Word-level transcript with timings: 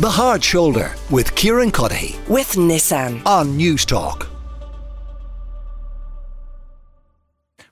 The 0.00 0.10
Hard 0.10 0.42
Shoulder 0.42 0.92
with 1.08 1.36
Kieran 1.36 1.70
Cuddihy 1.70 2.18
with 2.28 2.54
Nissan. 2.54 3.24
on 3.24 3.56
Newstalk. 3.56 4.26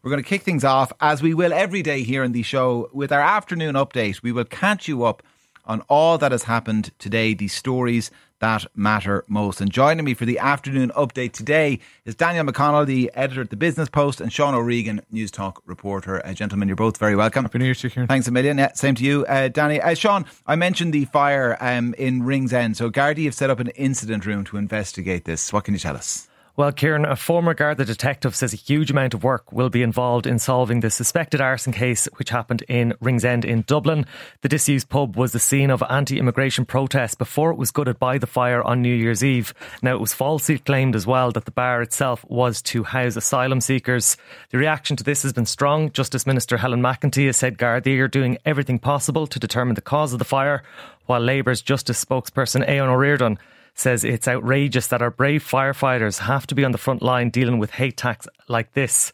We're 0.01 0.11
going 0.13 0.23
to 0.23 0.29
kick 0.29 0.43
things 0.43 0.63
off 0.63 0.93
as 1.01 1.21
we 1.21 1.35
will 1.35 1.53
every 1.53 1.83
day 1.83 2.05
here 2.05 2.23
in 2.23 2.31
the 2.31 2.45
show 2.45 2.89
with 2.93 3.11
our 3.11 3.21
afternoon 3.21 3.75
update. 3.75 4.23
We 4.23 4.31
will 4.31 4.45
catch 4.45 4.87
you 4.87 5.03
up 5.03 5.25
on 5.65 5.81
all 5.89 6.17
that 6.19 6.31
has 6.31 6.45
happened 6.45 6.93
today, 7.01 7.35
the 7.35 7.49
stories 7.49 8.13
that 8.43 8.67
matter 8.75 9.25
most. 9.29 9.61
And 9.61 9.71
joining 9.71 10.05
me 10.05 10.15
for 10.15 10.27
the 10.27 10.39
afternoon 10.39 10.91
update 10.97 11.33
today 11.33 11.79
is 12.05 12.17
Daniel 12.17 12.45
McConnell, 12.45 12.85
the 12.85 13.11
editor 13.15 13.41
at 13.41 13.51
the 13.51 13.57
Business 13.57 13.89
Post, 13.89 14.21
and 14.21 14.33
Sean 14.33 14.53
O'Regan, 14.55 15.01
Newstalk 15.13 15.59
reporter. 15.65 16.25
Uh, 16.27 16.35
gentlemen, 16.35 16.69
you're 16.69 16.77
both 16.77 16.97
very 16.97 17.15
welcome. 17.15 17.45
Happy 17.45 17.59
New 17.59 17.67
Year 17.67 17.75
to 17.75 17.87
you, 17.87 17.91
Kieran. 17.91 18.09
Thanks 18.09 18.27
a 18.27 18.33
million. 18.33 18.59
Yeah, 18.59 18.73
same 18.75 18.97
to 18.97 19.05
you, 19.05 19.25
uh, 19.27 19.47
Danny. 19.47 19.81
Uh, 19.81 19.95
Sean, 19.95 20.27
I 20.45 20.57
mentioned 20.57 20.93
the 20.93 21.05
fire 21.05 21.57
um, 21.61 21.95
in 21.95 22.25
Ringsend. 22.25 22.77
So 22.77 22.91
Gardaí 22.91 23.25
have 23.27 23.35
set 23.35 23.49
up 23.49 23.61
an 23.61 23.69
incident 23.69 24.27
room 24.27 24.45
to 24.47 24.57
investigate 24.57 25.25
this. 25.25 25.53
What 25.53 25.63
can 25.63 25.75
you 25.75 25.81
tell 25.81 25.97
us? 25.97 26.29
Well, 26.55 26.71
Kieran, 26.71 27.07
a 27.07 27.17
former 27.17 27.55
Garda 27.55 27.87
detective 27.87 28.37
says 28.37 28.53
a 28.53 28.59
huge 28.59 28.91
amount 28.91 29.15
of 29.15 29.25
work 29.25 29.51
will 29.53 29.71
be 29.71 29.83
involved 29.83 30.27
in 30.27 30.39
solving 30.39 30.81
the 30.81 30.91
suspected 30.91 31.41
arson 31.41 31.73
case 31.73 32.07
which 32.17 32.29
happened 32.29 32.61
in 32.69 32.93
Ringsend 33.01 33.47
in 33.47 33.63
Dublin. 33.63 34.05
The 34.43 34.51
disused 34.51 34.91
pub 34.91 35.17
was 35.17 35.33
the 35.33 35.39
scene 35.39 35.71
of 35.71 35.83
anti 35.89 36.19
immigration 36.19 36.67
protests 36.67 37.15
before 37.15 37.53
it 37.53 37.57
was 37.57 37.71
gutted 37.71 37.99
by 37.99 38.19
the 38.19 38.27
fire 38.27 38.63
on 38.63 38.83
New 38.83 38.95
Year's 38.95 39.25
Eve. 39.25 39.55
Now, 39.81 39.95
it 39.95 40.01
was 40.01 40.13
falsely 40.13 40.59
claimed 40.59 40.95
as 40.95 41.07
well 41.07 41.33
that 41.33 41.47
the 41.47 41.51
bar 41.51 41.81
itself 41.81 42.23
was 42.29 42.61
to 42.63 42.85
house 42.85 43.17
asylum 43.17 43.63
seekers. 43.63 44.19
The 44.51 44.59
reaction 44.59 44.95
to 44.99 45.05
this 45.05 45.23
has 45.23 45.33
been 45.33 45.47
strong. 45.47 45.91
Justice 45.91 46.27
Minister 46.27 46.59
Helen 46.59 46.83
McEntee 46.83 47.27
has 47.27 47.39
said 47.39 47.57
Gardaí 47.57 47.99
are 47.99 48.09
doing 48.09 48.37
everything 48.45 48.79
possible 48.79 49.27
to 49.27 49.39
determine 49.39 49.75
the 49.75 49.81
cause 49.81 50.13
of 50.13 50.19
the 50.19 50.27
fire, 50.27 50.63
while 51.07 51.21
Labour's 51.21 51.63
Justice 51.63 52.05
spokesperson 52.05 52.69
Aodhán 52.69 52.91
Ó 52.91 52.99
Ríordáin 52.99 53.39
says 53.75 54.05
it's 54.05 54.29
outrageous 54.29 54.89
that 54.89 55.03
our 55.03 55.11
brave 55.11 55.45
firefighters 55.45 56.19
have 56.19 56.47
to 56.49 56.55
be 56.55 56.65
on 56.65 56.73
the 56.73 56.79
front 56.79 57.03
line 57.03 57.31
dealing 57.31 57.59
with 57.59 57.71
hate 57.71 57.95
attacks 57.95 58.29
like 58.49 58.73
this. 58.73 59.13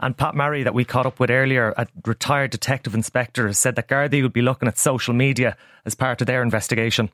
And 0.00 0.16
Pat 0.16 0.34
Murray, 0.34 0.62
that 0.62 0.74
we 0.74 0.84
caught 0.84 1.06
up 1.06 1.20
with 1.20 1.30
earlier, 1.30 1.74
a 1.76 1.86
retired 2.06 2.50
detective 2.50 2.94
inspector, 2.94 3.46
has 3.46 3.58
said 3.58 3.76
that 3.76 3.88
Gardaí 3.88 4.22
would 4.22 4.32
be 4.32 4.42
looking 4.42 4.66
at 4.66 4.78
social 4.78 5.12
media 5.12 5.56
as 5.84 5.94
part 5.94 6.20
of 6.20 6.26
their 6.26 6.42
investigation. 6.42 7.10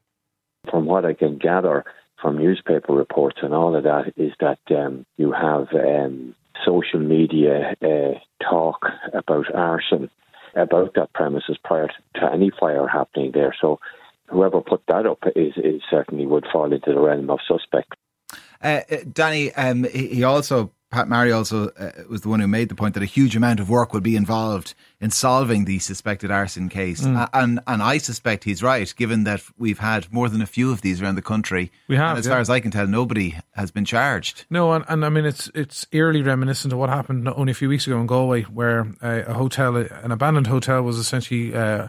From 0.71 0.87
what 0.87 1.05
I 1.05 1.15
can 1.15 1.37
gather 1.37 1.85
from 2.21 2.39
newspaper 2.39 2.93
reports 2.93 3.39
and 3.43 3.53
all 3.53 3.77
of 3.77 3.85
that, 3.85 4.13
is 4.17 4.33
that 4.41 4.59
um, 4.71 5.05
you 5.17 5.33
have 5.33 5.69
um, 5.75 6.35
social 6.65 7.01
media 7.01 7.75
uh, 7.83 8.19
talk 8.43 8.87
about 9.13 9.53
arson 9.55 10.09
about 10.55 10.95
that 10.95 11.13
premises 11.13 11.59
prior 11.63 11.89
to 12.15 12.33
any 12.33 12.51
fire 12.59 12.87
happening 12.87 13.31
there. 13.35 13.55
So 13.61 13.79
whoever 14.29 14.61
put 14.61 14.83
that 14.89 15.07
up 15.07 15.19
is, 15.35 15.55
is 15.57 15.83
certainly 15.91 16.27
would 16.27 16.47
fall 16.53 16.73
into 16.73 16.93
the 16.93 17.01
realm 17.01 17.31
of 17.31 17.39
suspect. 17.47 17.95
Uh, 18.63 18.81
uh, 18.91 18.97
Danny, 19.13 19.53
um, 19.55 19.85
he 19.85 20.09
he 20.09 20.25
also, 20.25 20.73
Pat 20.91 21.09
Murray 21.09 21.31
also 21.31 21.69
uh, 21.69 21.91
was 22.09 22.23
the 22.23 22.29
one 22.29 22.41
who 22.41 22.49
made 22.49 22.69
the 22.69 22.75
point 22.75 22.95
that 22.95 23.03
a 23.03 23.07
huge 23.07 23.37
amount 23.37 23.61
of 23.61 23.69
work 23.69 23.93
would 23.93 24.03
be 24.03 24.17
involved 24.17 24.75
in 25.01 25.11
solving 25.11 25.67
the 25.67 25.79
suspected 25.79 26.31
arson 26.31 26.69
case. 26.69 27.03
Mm. 27.03 27.17
Uh, 27.17 27.29
and, 27.35 27.61
and 27.67 27.83
I 27.83 27.99
suspect 27.99 28.45
he's 28.45 28.63
right, 28.63 28.93
given 28.97 29.25
that 29.25 29.43
we've 29.59 29.79
had 29.79 30.11
more 30.13 30.29
than 30.29 30.41
a 30.41 30.47
few 30.47 30.73
of 30.73 30.81
these 30.81 31.03
around 31.03 31.17
the 31.17 31.23
country. 31.23 31.71
We 31.87 31.97
have, 31.97 32.11
And 32.11 32.19
as 32.19 32.27
yeah. 32.27 32.33
far 32.33 32.41
as 32.41 32.49
I 32.49 32.61
can 32.61 32.71
tell, 32.71 32.87
nobody 32.87 33.37
has 33.53 33.71
been 33.71 33.85
charged. 33.85 34.47
No, 34.49 34.73
and, 34.73 34.85
and 34.89 35.05
I 35.05 35.11
mean 35.11 35.27
it's 35.27 35.51
it's 35.55 35.87
eerily 35.93 36.23
reminiscent 36.23 36.73
of 36.73 36.79
what 36.79 36.89
happened 36.89 37.29
only 37.29 37.51
a 37.51 37.55
few 37.55 37.69
weeks 37.69 37.87
ago 37.87 38.01
in 38.01 38.07
Galway, 38.07 38.43
where 38.43 38.87
uh, 39.03 39.23
a 39.27 39.35
hotel, 39.35 39.77
an 39.77 40.13
abandoned 40.13 40.47
hotel, 40.47 40.83
was 40.83 40.99
essentially 40.99 41.55
uh, 41.55 41.89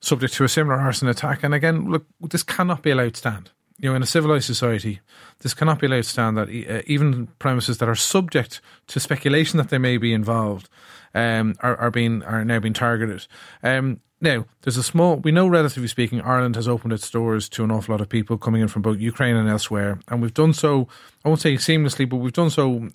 subject 0.00 0.34
to 0.34 0.44
a 0.44 0.48
similar 0.48 0.76
arson 0.76 1.08
attack. 1.08 1.42
And 1.42 1.54
again, 1.54 1.90
look, 1.90 2.06
this 2.20 2.42
cannot 2.42 2.82
be 2.82 2.90
allowed 2.90 3.14
to 3.14 3.18
stand. 3.18 3.50
You 3.78 3.90
know, 3.90 3.96
in 3.96 4.02
a 4.02 4.06
civilized 4.06 4.44
society, 4.44 5.00
this 5.40 5.54
cannot 5.54 5.78
be 5.80 5.86
allowed 5.86 6.02
to 6.02 6.08
stand. 6.08 6.36
That 6.36 6.48
uh, 6.48 6.82
even 6.86 7.28
premises 7.38 7.78
that 7.78 7.88
are 7.88 7.94
subject 7.94 8.60
to 8.88 9.00
speculation 9.00 9.56
that 9.56 9.70
they 9.70 9.78
may 9.78 9.96
be 9.96 10.12
involved 10.12 10.68
um, 11.14 11.54
are, 11.60 11.76
are 11.76 11.90
being 11.90 12.22
are 12.24 12.44
now 12.44 12.58
being 12.58 12.74
targeted. 12.74 13.26
Um, 13.62 14.00
now, 14.20 14.44
there's 14.62 14.76
a 14.76 14.82
small. 14.82 15.16
We 15.16 15.32
know, 15.32 15.48
relatively 15.48 15.88
speaking, 15.88 16.20
Ireland 16.20 16.56
has 16.56 16.68
opened 16.68 16.92
its 16.92 17.10
doors 17.10 17.48
to 17.50 17.64
an 17.64 17.70
awful 17.70 17.94
lot 17.94 18.02
of 18.02 18.08
people 18.10 18.36
coming 18.36 18.60
in 18.60 18.68
from 18.68 18.82
both 18.82 18.98
Ukraine 18.98 19.36
and 19.36 19.48
elsewhere, 19.48 19.98
and 20.08 20.20
we've 20.20 20.34
done 20.34 20.52
so. 20.52 20.88
I 21.24 21.28
won't 21.28 21.40
say 21.40 21.54
seamlessly, 21.54 22.06
but 22.06 22.16
we've 22.16 22.32
done 22.34 22.50
so 22.50 22.90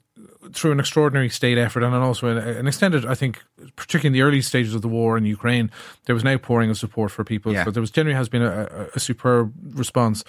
through 0.53 0.71
an 0.71 0.79
extraordinary 0.79 1.29
state 1.29 1.57
effort 1.57 1.83
and 1.83 1.95
also 1.95 2.27
an, 2.27 2.67
extended. 2.67 3.05
I 3.05 3.15
think, 3.15 3.43
particularly 3.75 4.07
in 4.07 4.13
the 4.13 4.21
early 4.21 4.41
stages 4.41 4.73
of 4.73 4.81
the 4.81 4.87
war 4.87 5.17
in 5.17 5.25
Ukraine, 5.25 5.71
there 6.05 6.15
was 6.15 6.23
an 6.23 6.29
outpouring 6.29 6.69
of 6.69 6.77
support 6.77 7.11
for 7.11 7.23
people. 7.23 7.53
Yeah. 7.53 7.63
But 7.63 7.73
there 7.73 7.81
was 7.81 7.91
generally 7.91 8.15
has 8.15 8.29
been 8.29 8.41
a, 8.41 8.87
a, 8.93 8.99
superb 8.99 9.53
response. 9.73 10.23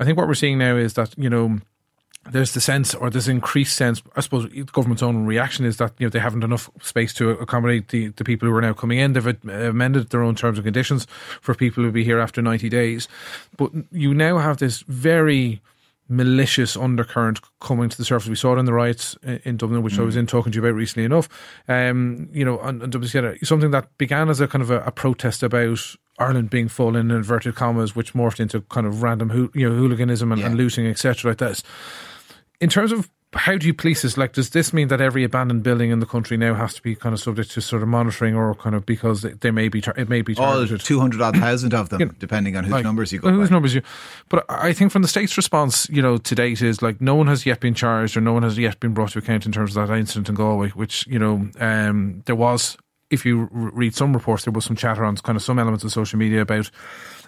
I 0.00 0.04
think 0.04 0.18
what 0.18 0.28
we're 0.28 0.34
seeing 0.34 0.58
now 0.58 0.76
is 0.76 0.94
that 0.94 1.14
you 1.16 1.30
know 1.30 1.58
there's 2.30 2.52
the 2.52 2.60
sense 2.60 2.94
or 2.94 3.10
there's 3.10 3.28
increased 3.28 3.76
sense 3.76 4.02
I 4.16 4.20
suppose 4.20 4.48
the 4.50 4.64
government's 4.64 5.02
own 5.02 5.26
reaction 5.26 5.64
is 5.64 5.76
that 5.76 5.92
you 5.98 6.06
know 6.06 6.10
they 6.10 6.18
haven't 6.18 6.42
enough 6.42 6.68
space 6.82 7.14
to 7.14 7.30
accommodate 7.30 7.88
the, 7.88 8.08
the 8.08 8.24
people 8.24 8.48
who 8.48 8.54
are 8.54 8.60
now 8.60 8.72
coming 8.72 8.98
in 8.98 9.12
they've 9.12 9.44
amended 9.48 10.10
their 10.10 10.22
own 10.22 10.34
terms 10.34 10.58
and 10.58 10.64
conditions 10.64 11.06
for 11.40 11.54
people 11.54 11.82
who 11.82 11.86
will 11.86 11.92
be 11.92 12.02
here 12.02 12.18
after 12.18 12.42
90 12.42 12.68
days 12.68 13.06
but 13.56 13.70
you 13.92 14.12
now 14.12 14.38
have 14.38 14.58
this 14.58 14.80
very 14.88 15.62
malicious 16.08 16.76
undercurrent 16.76 17.40
coming 17.60 17.88
to 17.88 17.96
the 17.96 18.04
surface. 18.04 18.28
We 18.28 18.36
saw 18.36 18.54
it 18.54 18.58
in 18.58 18.64
the 18.64 18.72
riots 18.72 19.16
in 19.22 19.56
Dublin, 19.56 19.82
which 19.82 19.98
I 19.98 20.02
was 20.02 20.16
in 20.16 20.26
talking 20.26 20.52
to 20.52 20.56
you 20.56 20.64
about 20.64 20.76
recently 20.76 21.04
enough. 21.04 21.28
Um, 21.68 22.28
you 22.32 22.44
know, 22.44 22.60
and, 22.60 22.82
and 22.82 22.92
WCL, 22.92 23.44
something 23.46 23.72
that 23.72 23.96
began 23.98 24.28
as 24.28 24.40
a 24.40 24.46
kind 24.46 24.62
of 24.62 24.70
a, 24.70 24.80
a 24.80 24.92
protest 24.92 25.42
about 25.42 25.80
Ireland 26.18 26.50
being 26.50 26.68
full 26.68 26.96
in 26.96 27.10
inverted 27.10 27.54
commas, 27.54 27.96
which 27.96 28.14
morphed 28.14 28.40
into 28.40 28.60
kind 28.62 28.86
of 28.86 29.02
random, 29.02 29.50
you 29.54 29.68
know, 29.68 29.74
hooliganism 29.74 30.32
and, 30.32 30.42
and 30.42 30.56
looting, 30.56 30.86
etc. 30.86 31.32
Like 31.32 31.38
this. 31.38 31.62
In 32.60 32.70
terms 32.70 32.92
of 32.92 33.10
how 33.36 33.56
do 33.56 33.66
you 33.66 33.74
police 33.74 34.02
this? 34.02 34.16
Like, 34.16 34.32
does 34.32 34.50
this 34.50 34.72
mean 34.72 34.88
that 34.88 35.00
every 35.00 35.22
abandoned 35.24 35.62
building 35.62 35.90
in 35.90 36.00
the 36.00 36.06
country 36.06 36.36
now 36.36 36.54
has 36.54 36.74
to 36.74 36.82
be 36.82 36.94
kind 36.94 37.12
of 37.12 37.20
subject 37.20 37.50
to 37.52 37.60
sort 37.60 37.82
of 37.82 37.88
monitoring, 37.88 38.34
or 38.34 38.54
kind 38.54 38.74
of 38.74 38.84
because 38.86 39.22
they, 39.22 39.30
they 39.32 39.50
may 39.50 39.68
be 39.68 39.80
tar- 39.80 39.94
it 39.96 40.08
may 40.08 40.22
be 40.22 40.34
All 40.36 40.54
targeted? 40.54 40.80
200 40.80 41.20
odd 41.20 41.36
thousand 41.36 41.74
of 41.74 41.88
them, 41.90 42.00
You 42.00 42.06
know, 42.06 42.12
depending 42.18 42.56
on 42.56 42.64
whose 42.64 42.72
like, 42.72 42.84
numbers 42.84 43.12
you 43.12 43.20
go 43.20 43.30
whose 43.30 43.48
by. 43.48 43.54
numbers 43.54 43.74
you 43.74 43.82
but 44.28 44.44
i 44.48 44.72
think 44.72 44.90
from 44.92 45.02
the 45.02 45.08
state's 45.08 45.36
response 45.36 45.88
you 45.90 46.02
know 46.02 46.16
to 46.18 46.34
date 46.34 46.62
is 46.62 46.82
like 46.82 47.00
no 47.00 47.14
one 47.14 47.26
has 47.26 47.46
yet 47.46 47.60
been 47.60 47.74
charged 47.74 48.16
or 48.16 48.20
no 48.20 48.32
one 48.32 48.42
has 48.42 48.58
yet 48.58 48.78
been 48.80 48.92
brought 48.94 49.10
to 49.12 49.18
account 49.18 49.46
in 49.46 49.52
terms 49.52 49.76
of 49.76 49.88
that 49.88 49.96
incident 49.96 50.28
in 50.28 50.34
galway 50.34 50.68
which 50.70 51.06
you 51.06 51.18
know 51.18 51.48
um, 51.60 52.22
there 52.26 52.36
was 52.36 52.76
if 53.10 53.24
you 53.24 53.42
r- 53.42 53.70
read 53.72 53.94
some 53.94 54.12
reports 54.12 54.44
there 54.44 54.52
was 54.52 54.64
some 54.64 54.76
chatter 54.76 55.04
on 55.04 55.16
kind 55.18 55.36
of 55.36 55.42
some 55.42 55.58
elements 55.58 55.84
of 55.84 55.92
social 55.92 56.18
media 56.18 56.40
about 56.40 56.70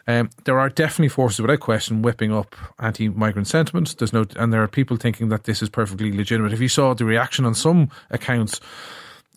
um, 0.08 0.30
there 0.44 0.58
are 0.58 0.68
definitely 0.68 1.08
forces 1.08 1.40
without 1.40 1.60
question 1.60 2.02
whipping 2.02 2.32
up 2.32 2.56
anti-migrant 2.80 3.46
sentiments 3.46 3.94
there's 3.94 4.12
no 4.12 4.24
and 4.36 4.52
there 4.52 4.62
are 4.62 4.68
people 4.68 4.96
thinking 4.96 5.28
that 5.28 5.44
this 5.44 5.62
is 5.62 5.68
perfectly 5.68 6.12
legitimate 6.12 6.52
if 6.52 6.60
you 6.60 6.68
saw 6.68 6.94
the 6.94 7.04
reaction 7.04 7.44
on 7.44 7.54
some 7.54 7.88
accounts 8.10 8.60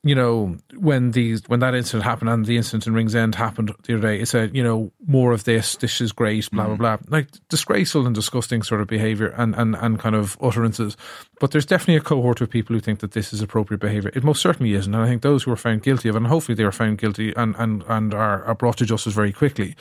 you 0.03 0.15
know, 0.15 0.57
when 0.75 1.11
these 1.11 1.43
when 1.47 1.59
that 1.59 1.75
incident 1.75 2.03
happened 2.03 2.29
and 2.31 2.45
the 2.45 2.57
incident 2.57 2.87
in 2.87 2.95
Ringsend 2.95 3.35
happened 3.35 3.71
the 3.83 3.93
other 3.93 4.01
day, 4.01 4.19
it 4.19 4.27
said, 4.27 4.55
you 4.55 4.63
know, 4.63 4.91
more 5.05 5.31
of 5.31 5.43
this, 5.43 5.75
this 5.75 6.01
is 6.01 6.11
great, 6.11 6.49
blah 6.49 6.65
blah 6.65 6.75
blah. 6.75 6.97
Like 7.07 7.27
disgraceful 7.49 8.07
and 8.07 8.15
disgusting 8.15 8.63
sort 8.63 8.81
of 8.81 8.87
behaviour 8.87 9.27
and, 9.37 9.53
and, 9.55 9.75
and 9.75 9.99
kind 9.99 10.15
of 10.15 10.37
utterances. 10.41 10.97
But 11.39 11.51
there's 11.51 11.67
definitely 11.67 11.97
a 11.97 12.01
cohort 12.01 12.41
of 12.41 12.49
people 12.49 12.75
who 12.75 12.79
think 12.79 12.99
that 13.01 13.11
this 13.11 13.31
is 13.31 13.41
appropriate 13.41 13.79
behaviour. 13.79 14.11
It 14.15 14.23
most 14.23 14.41
certainly 14.41 14.73
isn't. 14.73 14.93
And 14.93 15.03
I 15.03 15.07
think 15.07 15.21
those 15.21 15.43
who 15.43 15.51
are 15.51 15.57
found 15.57 15.83
guilty 15.83 16.09
of 16.09 16.15
it, 16.15 16.19
and 16.19 16.27
hopefully 16.27 16.55
they 16.55 16.63
are 16.63 16.71
found 16.71 16.97
guilty 16.97 17.31
and, 17.35 17.55
and, 17.59 17.83
and 17.87 18.13
are, 18.15 18.43
are 18.45 18.55
brought 18.55 18.77
to 18.77 18.85
justice 18.85 19.13
very 19.13 19.31
quickly. 19.31 19.75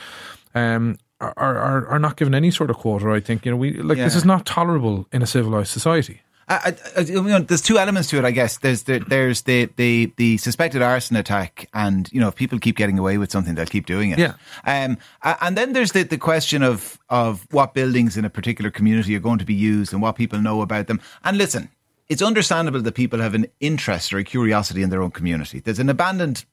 Um 0.55 0.97
are, 1.21 1.35
are 1.37 1.87
are 1.87 1.99
not 1.99 2.17
given 2.17 2.35
any 2.35 2.51
sort 2.51 2.71
of 2.71 2.77
quarter. 2.77 3.11
I 3.11 3.21
think 3.21 3.45
you 3.45 3.53
know 3.53 3.57
we 3.57 3.75
like 3.75 3.99
this 3.99 4.17
is 4.17 4.25
not 4.25 4.47
tolerable 4.47 5.07
in 5.13 5.23
a 5.23 5.27
civilized 5.27 5.71
society. 5.71 6.23
I, 6.51 6.75
I, 6.97 7.01
you 7.03 7.23
know, 7.23 7.39
there's 7.39 7.63
two 7.63 7.79
elements 7.79 8.09
to 8.11 8.19
it, 8.19 8.25
I 8.25 8.33
guess. 8.33 8.59
There's 8.59 8.83
the, 8.83 8.99
there's 8.99 9.43
the, 9.43 9.69
the, 9.77 10.13
the 10.17 10.37
suspected 10.39 10.83
arson 10.83 11.15
attack, 11.15 11.69
and 11.75 12.13
you 12.13 12.19
know, 12.19 12.27
if 12.27 12.35
people 12.35 12.59
keep 12.59 12.77
getting 12.77 12.99
away 12.99 13.19
with 13.19 13.31
something, 13.31 13.55
they'll 13.55 13.67
keep 13.67 13.87
doing 13.87 14.11
it. 14.11 14.19
Yeah. 14.19 14.35
Um, 14.65 14.99
and 15.23 15.57
then 15.57 15.75
there's 15.75 15.93
the, 15.93 16.03
the 16.03 16.19
question 16.19 16.65
of 16.65 16.99
of 17.09 17.47
what 17.53 17.73
buildings 17.73 18.17
in 18.17 18.25
a 18.25 18.31
particular 18.31 18.69
community 18.69 19.15
are 19.15 19.21
going 19.21 19.39
to 19.39 19.45
be 19.45 19.55
used 19.55 19.93
and 19.93 20.03
what 20.03 20.17
people 20.17 20.41
know 20.41 20.61
about 20.61 20.89
them. 20.89 21.01
And 21.23 21.39
listen, 21.39 21.71
it's 22.09 22.23
understandable 22.23 22.83
that 22.83 22.95
people 22.97 23.21
have 23.21 23.35
an 23.35 23.47
interest 23.61 24.13
or 24.13 24.19
a 24.19 24.25
curiosity 24.25 24.83
in 24.83 24.91
their 24.91 25.03
own 25.03 25.13
community. 25.13 25.61
There's 25.61 25.79
an 25.79 25.89
abandoned 25.89 26.45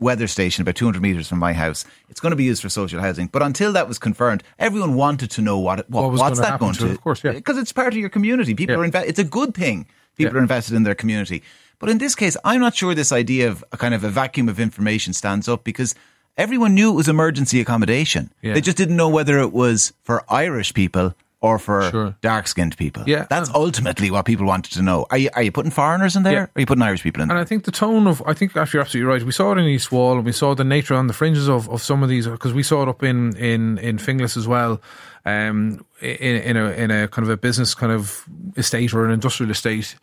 weather 0.00 0.26
station 0.28 0.62
about 0.62 0.76
200 0.76 1.02
metres 1.02 1.28
from 1.28 1.38
my 1.38 1.52
house. 1.52 1.84
It's 2.08 2.20
going 2.20 2.30
to 2.30 2.36
be 2.36 2.44
used 2.44 2.62
for 2.62 2.68
social 2.68 3.00
housing. 3.00 3.26
But 3.26 3.42
until 3.42 3.72
that 3.72 3.88
was 3.88 3.98
confirmed, 3.98 4.42
everyone 4.58 4.94
wanted 4.94 5.30
to 5.32 5.42
know 5.42 5.58
what, 5.58 5.80
it, 5.80 5.90
what, 5.90 6.02
What 6.04 6.12
was 6.12 6.20
what's 6.20 6.40
that 6.40 6.60
going 6.60 6.74
to 6.74 6.80
to 6.86 6.90
of 6.90 7.00
course, 7.00 7.22
yeah. 7.24 7.30
Uh, 7.30 7.34
because 7.34 7.58
it's 7.58 7.72
part 7.72 7.92
of 7.92 7.98
your 7.98 8.08
community. 8.08 8.54
People 8.54 8.76
Yeah. 8.76 8.80
are 8.82 8.84
invested. 8.84 9.08
It's 9.10 9.18
a 9.18 9.24
good 9.24 9.54
thing. 9.54 9.86
People 10.16 10.34
Yeah. 10.34 10.38
are 10.38 10.42
invested 10.42 10.74
in 10.76 10.82
their 10.84 10.94
community. 10.94 11.42
But 11.80 11.88
in 11.90 11.98
this 11.98 12.14
case, 12.14 12.36
I'm 12.44 12.60
not 12.60 12.74
sure 12.74 12.94
this 12.94 13.12
idea 13.12 13.48
of 13.48 13.64
a 13.72 13.76
kind 13.76 13.94
of 13.94 14.02
a 14.04 14.08
vacuum 14.08 14.48
of 14.48 14.58
information 14.60 15.12
stands 15.12 15.48
up 15.48 15.62
because 15.64 15.94
everyone 16.36 16.74
knew 16.74 16.90
it 16.90 16.94
was 16.96 17.08
emergency 17.08 17.60
accommodation. 17.60 18.30
Yeah. 18.42 18.54
They 18.54 18.60
just 18.60 18.76
didn't 18.76 18.96
know 18.96 19.08
whether 19.08 19.38
it 19.38 19.52
was 19.52 19.92
for 20.02 20.24
Irish 20.28 20.74
people 20.74 21.14
or 21.40 21.58
for 21.58 21.82
Sure. 21.90 22.16
dark 22.20 22.48
skinned 22.48 22.76
people? 22.76 23.04
Yeah. 23.06 23.26
That's 23.30 23.48
ultimately 23.54 24.10
what 24.10 24.24
people 24.24 24.46
wanted 24.46 24.72
to 24.72 24.82
know. 24.82 25.06
Are 25.10 25.18
you, 25.18 25.30
are 25.34 25.42
you 25.42 25.52
putting 25.52 25.70
foreigners 25.70 26.16
in 26.16 26.22
there? 26.24 26.32
Yeah. 26.32 26.46
Are 26.56 26.60
you 26.60 26.66
putting 26.66 26.82
Irish 26.82 27.02
people 27.02 27.20
in 27.22 27.30
And 27.30 27.36
there? 27.36 27.38
I 27.38 27.44
think 27.44 27.64
the 27.64 27.70
tone 27.70 28.06
of, 28.08 28.22
I 28.26 28.34
think 28.34 28.56
actually 28.56 28.78
you're 28.78 28.82
absolutely 28.82 29.12
right. 29.12 29.22
We 29.22 29.32
saw 29.32 29.52
it 29.52 29.58
in 29.58 29.64
East 29.66 29.92
Wall 29.92 30.16
and 30.16 30.24
we 30.24 30.32
saw 30.32 30.54
the 30.54 30.64
nature 30.64 30.94
on 30.94 31.06
the 31.06 31.12
fringes 31.12 31.48
of, 31.48 31.68
of 31.70 31.80
some 31.82 32.02
of 32.02 32.08
these, 32.08 32.26
because 32.26 32.52
we 32.52 32.62
saw 32.64 32.82
it 32.82 32.88
up 32.88 33.02
in, 33.02 33.36
in, 33.36 33.78
in 33.78 33.98
Finglas 33.98 34.36
as 34.36 34.48
well, 34.48 34.80
um, 35.24 35.84
in, 36.00 36.36
in, 36.36 36.56
a, 36.56 36.70
in 36.72 36.90
a 36.90 37.08
kind 37.08 37.24
of 37.24 37.30
a 37.30 37.36
business 37.36 37.74
kind 37.74 37.92
of 37.92 38.24
estate 38.56 38.92
or 38.92 39.04
an 39.04 39.10
industrial 39.12 39.50
estate. 39.52 39.94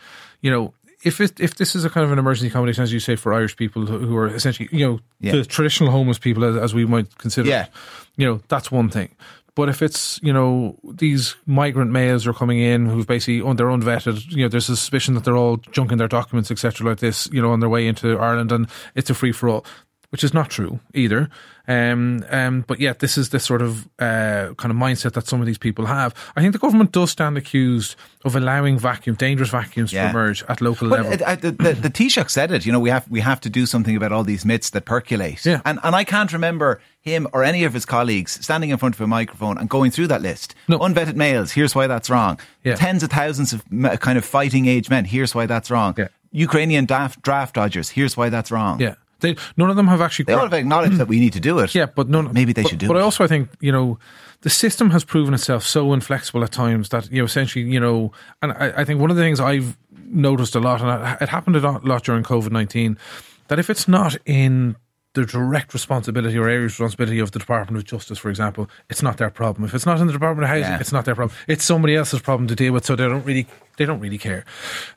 You 0.41 0.51
know, 0.51 0.73
if 1.03 1.19
it, 1.19 1.39
if 1.39 1.55
this 1.55 1.75
is 1.75 1.83
a 1.85 1.89
kind 1.89 2.05
of 2.05 2.11
an 2.11 2.19
emergency 2.19 2.47
accommodation, 2.47 2.83
as 2.83 2.93
you 2.93 2.99
say, 2.99 3.15
for 3.15 3.33
Irish 3.33 3.55
people 3.57 3.85
who 3.85 3.99
who 3.99 4.15
are 4.17 4.27
essentially, 4.27 4.69
you 4.71 4.85
know, 4.87 4.99
Yeah. 5.19 5.33
the 5.33 5.45
traditional 5.45 5.91
homeless 5.91 6.17
people 6.17 6.43
as, 6.45 6.55
as 6.55 6.73
we 6.73 6.85
might 6.85 7.17
consider, 7.17 7.49
Yeah. 7.49 7.63
it, 7.65 7.69
you 8.17 8.25
know, 8.25 8.41
that's 8.47 8.71
one 8.71 8.89
thing. 8.89 9.09
But 9.55 9.69
if 9.69 9.81
it's, 9.81 10.19
you 10.21 10.33
know, 10.33 10.77
these 10.83 11.35
migrant 11.45 11.89
males 11.89 12.27
are 12.27 12.33
coming 12.33 12.59
in 12.59 12.87
who've 12.87 13.07
basically 13.07 13.41
on 13.41 13.55
their 13.55 13.69
own 13.69 13.81
vetted, 13.81 14.29
you 14.29 14.43
know, 14.43 14.49
there's 14.49 14.69
a 14.69 14.75
suspicion 14.75 15.13
that 15.13 15.23
they're 15.23 15.37
all 15.37 15.57
junking 15.57 15.97
their 15.97 16.09
documents, 16.09 16.51
etc., 16.51 16.85
like 16.85 16.99
this, 16.99 17.29
you 17.31 17.41
know, 17.41 17.51
on 17.51 17.61
their 17.61 17.69
way 17.69 17.87
into 17.87 18.17
Ireland 18.17 18.51
and 18.51 18.67
it's 18.95 19.09
a 19.09 19.13
free 19.13 19.31
for 19.31 19.47
all, 19.47 19.65
which 20.15 20.23
is 20.23 20.33
not 20.33 20.49
true 20.49 20.79
either. 20.93 21.27
Um, 21.67 22.23
um, 22.29 22.63
but 22.65 22.79
yet 22.79 22.99
this 22.99 23.17
is 23.17 23.29
the 23.31 23.39
sort 23.39 23.61
of 23.61 23.85
uh, 23.99 24.53
kind 24.55 24.71
of 24.71 24.77
mindset 24.77 25.11
that 25.13 25.27
some 25.27 25.41
of 25.41 25.45
these 25.45 25.57
people 25.57 25.87
have. 25.87 26.15
I 26.37 26.39
think 26.41 26.53
the 26.53 26.59
government 26.59 26.93
does 26.93 27.11
stand 27.11 27.37
accused 27.37 27.97
of 28.23 28.33
allowing 28.33 28.79
vacuum, 28.79 29.17
dangerous 29.17 29.49
vacuums 29.49 29.91
Yeah. 29.91 30.03
to 30.05 30.09
emerge 30.11 30.41
at 30.47 30.61
local 30.61 30.87
level. 30.87 31.11
I- 31.25 31.35
the, 31.35 31.51
the, 31.51 31.73
the 31.73 31.89
Taoiseach 31.89 32.29
said 32.29 32.49
it. 32.51 32.65
You 32.65 32.71
know, 32.71 32.79
we 32.79 32.89
have 32.91 33.05
we 33.09 33.19
have 33.19 33.41
to 33.41 33.49
do 33.49 33.65
something 33.65 33.93
about 33.97 34.13
all 34.13 34.23
these 34.23 34.45
myths 34.45 34.69
that 34.69 34.85
percolate. 34.85 35.45
Yeah. 35.45 35.59
And 35.65 35.79
and 35.83 35.93
I 35.97 36.05
can't 36.05 36.31
remember 36.31 36.79
him 37.01 37.27
or 37.33 37.43
any 37.43 37.65
of 37.65 37.73
his 37.73 37.83
colleagues 37.85 38.31
standing 38.45 38.69
in 38.69 38.77
front 38.77 38.95
of 38.95 39.01
a 39.01 39.07
microphone 39.07 39.57
and 39.57 39.67
going 39.69 39.91
through 39.91 40.07
that 40.07 40.21
list. 40.21 40.55
No. 40.69 40.79
Unvetted 40.79 41.15
males. 41.17 41.51
Here's 41.51 41.75
why 41.75 41.87
that's 41.87 42.09
wrong. 42.09 42.39
Yeah. 42.63 42.75
Tens 42.75 43.03
of 43.03 43.09
thousands 43.09 43.51
of 43.51 43.63
kind 43.99 44.17
of 44.17 44.23
fighting 44.23 44.65
age 44.67 44.89
men. 44.89 45.03
Here's 45.03 45.35
why 45.35 45.45
that's 45.45 45.69
wrong. 45.69 45.93
Yeah. 45.97 46.07
Ukrainian 46.31 46.85
draft, 46.85 47.21
draft 47.21 47.55
dodgers. 47.55 47.89
Here's 47.89 48.15
why 48.17 48.29
that's 48.29 48.51
wrong. 48.51 48.79
yeah. 48.81 48.95
They, 49.19 49.35
none 49.57 49.69
of 49.69 49.75
them 49.75 49.87
have 49.87 50.01
actually 50.01 50.25
They 50.25 50.33
all 50.33 50.41
have 50.41 50.53
acknowledged 50.53 50.97
that 50.97 51.07
we 51.07 51.19
need 51.19 51.33
to 51.33 51.39
do 51.39 51.59
it. 51.59 51.73
Yeah, 51.73 51.85
but 51.85 52.09
no, 52.09 52.21
no 52.21 52.31
maybe 52.33 52.53
they 52.53 52.63
but, 52.63 52.69
should 52.69 52.79
do 52.79 52.87
But 52.87 52.97
it. 52.97 52.99
I 52.99 53.03
also 53.03 53.23
I 53.23 53.27
think 53.27 53.49
you 53.59 53.71
know 53.71 53.97
the 54.41 54.49
system 54.49 54.91
has 54.91 55.03
proven 55.03 55.33
itself 55.33 55.63
so 55.63 55.93
inflexible 55.93 56.43
at 56.43 56.51
times 56.51 56.89
that 56.89 57.11
you 57.11 57.19
know 57.19 57.25
essentially 57.25 57.65
you 57.65 57.79
know, 57.79 58.11
and 58.41 58.51
I, 58.51 58.73
I 58.77 58.85
think 58.85 58.99
one 58.99 59.09
of 59.09 59.15
the 59.17 59.23
things 59.23 59.39
I've 59.39 59.77
noticed 60.07 60.55
a 60.55 60.59
lot, 60.59 60.81
and 60.81 61.17
it 61.21 61.29
happened 61.29 61.55
a 61.55 61.59
lot, 61.59 62.03
during 62.03 62.23
COVID 62.23 62.51
nineteen, 62.51 62.97
that 63.47 63.57
if 63.59 63.69
it's 63.69 63.87
not 63.87 64.15
in 64.25 64.75
the 65.13 65.25
direct 65.25 65.73
responsibility 65.73 66.37
or 66.37 66.49
area 66.49 66.57
of 66.57 66.63
responsibility 66.65 67.19
of 67.19 67.31
the 67.31 67.39
Department 67.39 67.77
of 67.77 67.85
Justice, 67.85 68.17
for 68.17 68.29
example, 68.29 68.69
it's 68.89 69.01
not 69.01 69.15
their 69.15 69.29
problem. 69.29 69.63
If 69.65 69.73
it's 69.73 69.85
not 69.85 69.99
in 70.01 70.07
the 70.07 70.13
Department 70.13 70.43
of 70.43 70.49
Housing, 70.49 70.63
Yeah. 70.73 70.79
it's 70.79 70.91
not 70.91 71.05
their 71.05 71.15
problem. 71.15 71.35
It's 71.47 71.63
somebody 71.63 71.95
else's 71.95 72.19
problem 72.21 72.47
to 72.49 72.55
deal 72.55 72.73
with, 72.73 72.85
so 72.85 72.95
they 72.97 73.07
don't 73.07 73.25
really 73.25 73.47
they 73.77 73.85
don't 73.85 73.99
really 73.99 74.17
care. 74.17 74.43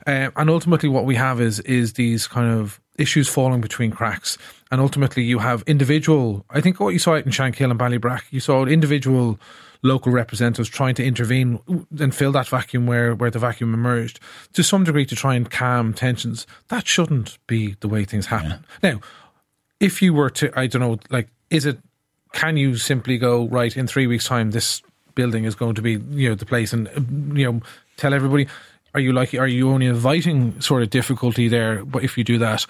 Um, 0.05 0.31
and 0.35 0.49
ultimately, 0.49 0.89
what 0.89 1.05
we 1.05 1.15
have 1.15 1.39
is 1.41 1.59
is 1.61 1.93
these 1.93 2.27
kind 2.27 2.51
of 2.51 2.79
issues 2.99 3.27
falling 3.27 3.61
between 3.61 3.91
cracks, 3.91 4.37
and 4.71 4.81
ultimately 4.81 5.23
you 5.23 5.39
have 5.39 5.63
individual. 5.65 6.45
I 6.49 6.61
think 6.61 6.79
what 6.79 6.89
you 6.89 6.99
saw 6.99 7.15
out 7.15 7.25
in 7.25 7.31
Shankill 7.31 7.71
and 7.71 7.79
Ballybrack, 7.79 8.23
you 8.31 8.39
saw 8.39 8.65
individual 8.65 9.39
local 9.81 10.11
representatives 10.11 10.67
trying 10.67 10.93
to 10.95 11.05
intervene 11.05 11.57
and 11.99 12.13
fill 12.13 12.33
that 12.33 12.47
vacuum 12.47 12.85
where, 12.85 13.15
where 13.15 13.31
the 13.31 13.39
vacuum 13.39 13.73
emerged 13.73 14.19
to 14.51 14.61
some 14.61 14.83
degree 14.83 15.05
to 15.05 15.15
try 15.15 15.35
and 15.35 15.49
calm 15.49 15.93
tensions. 15.93 16.45
That 16.67 16.85
shouldn't 16.85 17.37
be 17.47 17.77
the 17.79 17.87
way 17.87 18.03
things 18.03 18.25
happen. 18.25 18.65
Now, 18.83 18.99
if 19.79 20.01
you 20.01 20.13
were 20.13 20.29
to, 20.31 20.51
I 20.59 20.67
don't 20.67 20.81
know, 20.81 20.99
like, 21.09 21.29
is 21.49 21.65
it, 21.65 21.79
can 22.33 22.57
you 22.57 22.75
simply 22.75 23.17
go, 23.17 23.47
right, 23.47 23.75
in 23.75 23.87
three 23.87 24.05
weeks' 24.05 24.27
time, 24.27 24.51
this 24.51 24.81
building 25.15 25.45
is 25.45 25.55
going 25.55 25.75
to 25.75 25.81
be, 25.81 25.93
you 26.11 26.29
know, 26.29 26.35
the 26.35 26.45
place 26.45 26.73
and, 26.73 26.89
you 27.37 27.49
know, 27.49 27.61
tell 27.95 28.13
everybody, 28.13 28.47
are 28.93 28.99
you 28.99 29.13
like, 29.13 29.33
are 29.33 29.47
you 29.47 29.69
only 29.69 29.85
inviting 29.85 30.59
sort 30.61 30.81
of 30.81 30.89
difficulty 30.89 31.47
there? 31.47 31.85
But 31.85 32.03
if 32.03 32.17
you 32.17 32.23
do 32.23 32.37
that, 32.39 32.65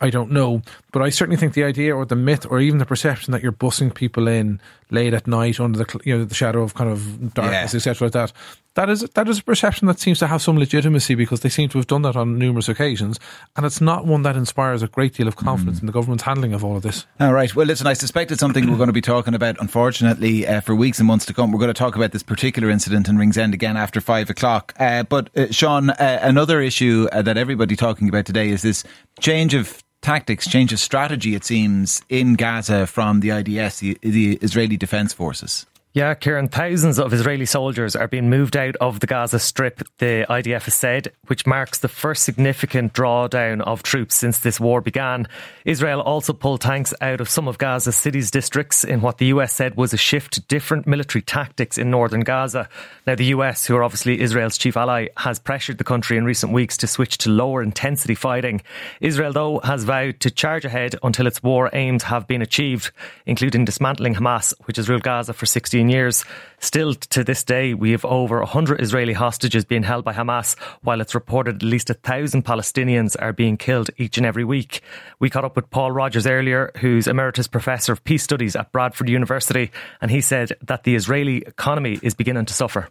I 0.00 0.10
don't 0.10 0.30
know. 0.30 0.62
But 0.92 1.02
I 1.02 1.10
certainly 1.10 1.36
think 1.36 1.54
the 1.54 1.64
idea 1.64 1.94
or 1.94 2.04
the 2.04 2.16
myth 2.16 2.46
or 2.48 2.60
even 2.60 2.78
the 2.78 2.86
perception 2.86 3.32
that 3.32 3.42
you're 3.42 3.52
bussing 3.52 3.92
people 3.92 4.28
in 4.28 4.60
late 4.94 5.12
at 5.12 5.26
night 5.26 5.60
under 5.60 5.78
the, 5.78 6.00
you 6.04 6.16
know, 6.16 6.24
the 6.24 6.34
shadow 6.34 6.62
of 6.62 6.74
kind 6.74 6.90
of 6.90 7.34
darkness, 7.34 7.72
Yeah. 7.74 7.78
etc., 7.78 8.06
like 8.06 8.12
that, 8.12 8.32
that 8.74 8.90
is, 8.90 9.02
that 9.14 9.28
is 9.28 9.38
a 9.38 9.44
perception 9.44 9.86
that 9.86 10.00
seems 10.00 10.18
to 10.18 10.26
have 10.26 10.42
some 10.42 10.58
legitimacy 10.58 11.14
because 11.14 11.40
they 11.40 11.48
seem 11.48 11.68
to 11.68 11.78
have 11.78 11.86
done 11.86 12.02
that 12.02 12.16
on 12.16 12.38
numerous 12.38 12.68
occasions. 12.68 13.20
And 13.56 13.64
it's 13.64 13.80
not 13.80 14.04
one 14.04 14.22
that 14.22 14.34
inspires 14.34 14.82
a 14.82 14.88
great 14.88 15.14
deal 15.14 15.28
of 15.28 15.36
confidence 15.36 15.78
in 15.78 15.86
the 15.86 15.92
government's 15.92 16.24
handling 16.24 16.54
of 16.54 16.64
all 16.64 16.76
of 16.76 16.82
this. 16.82 17.06
All 17.20 17.32
right. 17.32 17.54
Well, 17.54 17.66
listen, 17.66 17.86
I 17.86 17.92
suspect 17.92 18.32
it's 18.32 18.40
something 18.40 18.68
we're 18.68 18.76
going 18.76 18.88
to 18.88 18.92
be 18.92 19.00
talking 19.00 19.32
about, 19.34 19.60
unfortunately, 19.60 20.44
uh, 20.48 20.60
for 20.60 20.74
weeks 20.74 20.98
and 20.98 21.06
months 21.06 21.24
to 21.26 21.34
come. 21.34 21.52
We're 21.52 21.60
going 21.60 21.68
to 21.68 21.78
talk 21.78 21.94
about 21.94 22.10
this 22.10 22.24
particular 22.24 22.68
incident 22.68 23.08
in 23.08 23.16
Ringsend 23.16 23.54
again 23.54 23.76
after 23.76 24.00
five 24.00 24.28
o'clock. 24.28 24.74
Uh, 24.80 25.04
but, 25.04 25.30
uh, 25.36 25.46
Sean, 25.52 25.90
uh, 25.90 26.18
another 26.22 26.60
issue 26.60 27.06
uh, 27.12 27.22
that 27.22 27.36
everybody 27.36 27.76
talking 27.76 28.08
about 28.08 28.26
today 28.26 28.48
is 28.48 28.62
this 28.62 28.82
change 29.20 29.54
of 29.54 29.83
tactics, 30.04 30.46
change 30.46 30.70
of 30.72 30.78
strategy, 30.78 31.34
it 31.34 31.44
seems, 31.44 32.02
in 32.10 32.34
Gaza 32.34 32.86
from 32.86 33.20
the 33.20 33.30
IDF, 33.30 33.80
the, 33.80 33.98
the 34.02 34.36
Israeli 34.42 34.76
Defense 34.76 35.14
Forces. 35.14 35.66
Yeah, 35.94 36.14
Kieran, 36.14 36.48
thousands 36.48 36.98
of 36.98 37.12
Israeli 37.12 37.46
soldiers 37.46 37.94
are 37.94 38.08
being 38.08 38.28
moved 38.28 38.56
out 38.56 38.74
of 38.80 38.98
the 38.98 39.06
Gaza 39.06 39.38
Strip, 39.38 39.80
the 39.98 40.26
IDF 40.28 40.64
has 40.64 40.74
said, 40.74 41.12
which 41.28 41.46
marks 41.46 41.78
the 41.78 41.86
first 41.86 42.24
significant 42.24 42.92
drawdown 42.94 43.60
of 43.60 43.84
troops 43.84 44.16
since 44.16 44.40
this 44.40 44.58
war 44.58 44.80
began. 44.80 45.28
Israel 45.64 46.00
also 46.00 46.32
pulled 46.32 46.62
tanks 46.62 46.92
out 47.00 47.20
of 47.20 47.28
some 47.28 47.46
of 47.46 47.58
Gaza's 47.58 47.94
cities 47.94 48.32
districts 48.32 48.82
in 48.82 49.02
what 49.02 49.18
the 49.18 49.26
US 49.26 49.52
said 49.52 49.76
was 49.76 49.94
a 49.94 49.96
shift 49.96 50.32
to 50.32 50.40
different 50.40 50.88
military 50.88 51.22
tactics 51.22 51.78
in 51.78 51.92
northern 51.92 52.22
Gaza. 52.22 52.68
Now, 53.06 53.14
the 53.14 53.26
US, 53.26 53.64
who 53.64 53.76
are 53.76 53.84
obviously 53.84 54.20
Israel's 54.20 54.58
chief 54.58 54.76
ally, 54.76 55.06
has 55.18 55.38
pressured 55.38 55.78
the 55.78 55.84
country 55.84 56.16
in 56.16 56.24
recent 56.24 56.52
weeks 56.52 56.76
to 56.78 56.88
switch 56.88 57.18
to 57.18 57.30
lower 57.30 57.62
intensity 57.62 58.16
fighting. 58.16 58.62
Israel, 59.00 59.32
though, 59.32 59.60
has 59.60 59.84
vowed 59.84 60.18
to 60.18 60.32
charge 60.32 60.64
ahead 60.64 60.96
until 61.04 61.28
its 61.28 61.40
war 61.40 61.70
aims 61.72 62.02
have 62.02 62.26
been 62.26 62.42
achieved, 62.42 62.90
including 63.26 63.64
dismantling 63.64 64.16
Hamas, 64.16 64.52
which 64.64 64.78
has 64.78 64.88
ruled 64.88 65.04
Gaza 65.04 65.32
for 65.32 65.46
16 65.46 65.83
years. 65.88 66.24
Still, 66.58 66.94
to 66.94 67.24
this 67.24 67.44
day, 67.44 67.74
we 67.74 67.90
have 67.90 68.04
over 68.04 68.38
100 68.38 68.80
Israeli 68.80 69.12
hostages 69.12 69.64
being 69.64 69.82
held 69.82 70.04
by 70.04 70.12
Hamas, 70.12 70.58
while 70.82 71.00
it's 71.00 71.14
reported 71.14 71.56
at 71.56 71.62
least 71.62 71.90
a 71.90 71.94
thousand 71.94 72.44
Palestinians 72.44 73.16
are 73.20 73.32
being 73.32 73.56
killed 73.56 73.90
each 73.96 74.16
and 74.16 74.26
every 74.26 74.44
week. 74.44 74.80
We 75.18 75.30
caught 75.30 75.44
up 75.44 75.56
with 75.56 75.70
Paul 75.70 75.92
Rogers 75.92 76.26
earlier, 76.26 76.70
who's 76.78 77.06
Emeritus 77.06 77.48
Professor 77.48 77.92
of 77.92 78.04
Peace 78.04 78.22
Studies 78.22 78.56
at 78.56 78.72
Bradford 78.72 79.08
University, 79.08 79.70
and 80.00 80.10
he 80.10 80.20
said 80.20 80.52
that 80.62 80.84
the 80.84 80.94
Israeli 80.94 81.38
economy 81.38 81.98
is 82.02 82.14
beginning 82.14 82.46
to 82.46 82.54
suffer. 82.54 82.88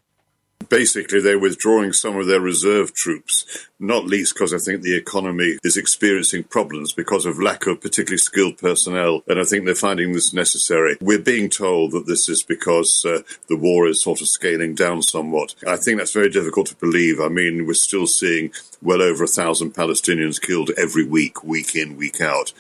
Basically, 0.70 1.20
they're 1.20 1.40
withdrawing 1.40 1.94
some 1.94 2.18
of 2.18 2.28
their 2.28 2.40
reserve 2.40 2.94
troops, 2.94 3.68
not 3.80 4.06
least 4.06 4.34
because 4.34 4.54
I 4.54 4.58
think 4.58 4.82
the 4.82 4.96
economy 4.96 5.58
is 5.64 5.78
experiencing 5.78 6.44
problems 6.44 6.94
because 6.94 7.26
of 7.26 7.42
lack 7.42 7.68
of 7.68 7.82
particularly 7.82 8.18
skilled 8.18 8.58
personnel, 8.58 9.24
and 9.28 9.40
I 9.40 9.44
think 9.44 9.66
they're 9.66 9.76
finding 9.76 10.14
this 10.14 10.34
necessary. 10.34 10.98
We're 11.02 11.20
being 11.20 11.50
told 11.50 11.92
that 11.92 12.08
this 12.08 12.30
is 12.30 12.44
because 12.44 13.06
uh, 13.06 13.22
the 13.48 13.58
war 13.58 13.88
is 13.88 14.02
sort 14.02 14.22
of 14.22 14.28
scaling 14.28 14.76
down 14.76 15.02
somewhat. 15.02 15.56
I 15.68 15.78
think 15.78 15.98
that's 15.98 16.14
very 16.14 16.30
difficult 16.30 16.68
to 16.68 16.76
believe. 16.76 17.20
I 17.20 17.30
mean, 17.30 17.66
we're 17.66 17.74
still 17.74 18.08
seeing 18.08 18.52
well 18.82 19.02
over 19.02 19.24
a 19.24 19.28
thousand 19.28 19.74
Palestinians 19.74 20.42
killed 20.42 20.72
every 20.78 21.06
week, 21.06 21.44
week 21.44 21.76
in, 21.76 21.98
week 21.98 22.22
out. 22.22 22.54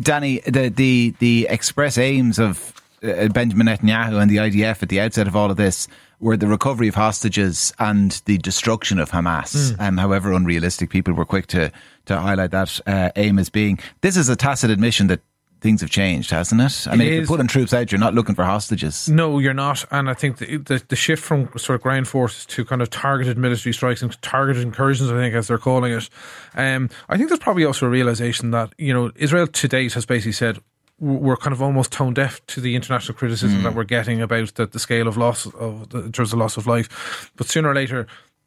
Danny, 0.00 0.40
the, 0.40 0.68
the, 0.68 1.14
the 1.18 1.46
express 1.50 1.98
aims 1.98 2.38
of 2.38 2.72
uh, 3.08 3.28
Benjamin 3.28 3.66
Netanyahu 3.66 4.20
and 4.20 4.30
the 4.30 4.36
IDF 4.36 4.82
at 4.82 4.88
the 4.88 5.00
outset 5.00 5.26
of 5.26 5.36
all 5.36 5.50
of 5.50 5.56
this 5.56 5.88
were 6.20 6.36
the 6.36 6.46
recovery 6.46 6.88
of 6.88 6.94
hostages 6.94 7.72
and 7.78 8.22
the 8.24 8.38
destruction 8.38 8.98
of 8.98 9.10
Hamas. 9.10 9.78
Um, 9.78 9.98
however 9.98 10.32
unrealistic, 10.32 10.88
people 10.90 11.12
were 11.14 11.26
quick 11.26 11.46
to, 11.48 11.70
to 12.06 12.18
highlight 12.18 12.52
that 12.52 12.80
uh, 12.86 13.10
aim 13.16 13.38
as 13.38 13.50
being. 13.50 13.78
This 14.00 14.16
is 14.16 14.28
a 14.28 14.36
tacit 14.36 14.70
admission 14.70 15.08
that 15.08 15.20
things 15.60 15.80
have 15.80 15.90
changed, 15.90 16.30
hasn't 16.30 16.60
it? 16.60 16.86
I 16.88 16.94
It 16.94 16.96
mean, 16.96 17.08
if 17.08 17.12
you're 17.14 17.22
is. 17.22 17.28
putting 17.28 17.46
troops 17.48 17.74
out, 17.74 17.90
you're 17.90 17.98
not 17.98 18.14
looking 18.14 18.34
for 18.34 18.44
hostages. 18.44 19.08
No, 19.08 19.38
you're 19.38 19.54
not. 19.54 19.84
And 19.90 20.08
I 20.08 20.14
think 20.14 20.38
the, 20.38 20.58
the, 20.58 20.82
the 20.88 20.96
shift 20.96 21.22
from 21.22 21.48
sort 21.56 21.76
of 21.76 21.82
ground 21.82 22.08
forces 22.08 22.46
to 22.46 22.64
kind 22.64 22.80
of 22.82 22.88
targeted 22.90 23.36
military 23.38 23.72
strikes 23.72 24.02
and 24.02 24.20
targeted 24.22 24.62
incursions, 24.62 25.10
I 25.10 25.14
think, 25.14 25.34
as 25.34 25.48
they're 25.48 25.58
calling 25.58 25.92
it. 25.92 26.08
Um, 26.54 26.88
I 27.08 27.16
think 27.16 27.28
there's 27.30 27.40
probably 27.40 27.64
also 27.64 27.86
a 27.86 27.88
realization 27.90 28.50
that, 28.52 28.74
you 28.78 28.92
know, 28.94 29.10
Israel 29.16 29.46
to 29.46 29.68
date 29.68 29.94
has 29.94 30.06
basically 30.06 30.32
said, 30.32 30.58
we're 30.98 31.36
kind 31.36 31.52
of 31.52 31.60
almost 31.60 31.92
tone 31.92 32.14
deaf 32.14 32.44
to 32.46 32.60
the 32.60 32.74
international 32.74 33.16
criticism 33.18 33.62
that 33.64 33.74
we're 33.74 33.84
getting 33.84 34.22
about 34.22 34.54
the, 34.54 34.66
the 34.66 34.78
scale 34.78 35.06
of 35.08 35.16
loss 35.16 35.46
of 35.46 35.90
the, 35.90 35.98
in 36.04 36.12
terms 36.12 36.32
of 36.32 36.38
loss 36.38 36.56
of 36.56 36.66
life. 36.66 37.30
But 37.36 37.46
sooner 37.48 37.68
or 37.68 37.74
later, 37.74 38.06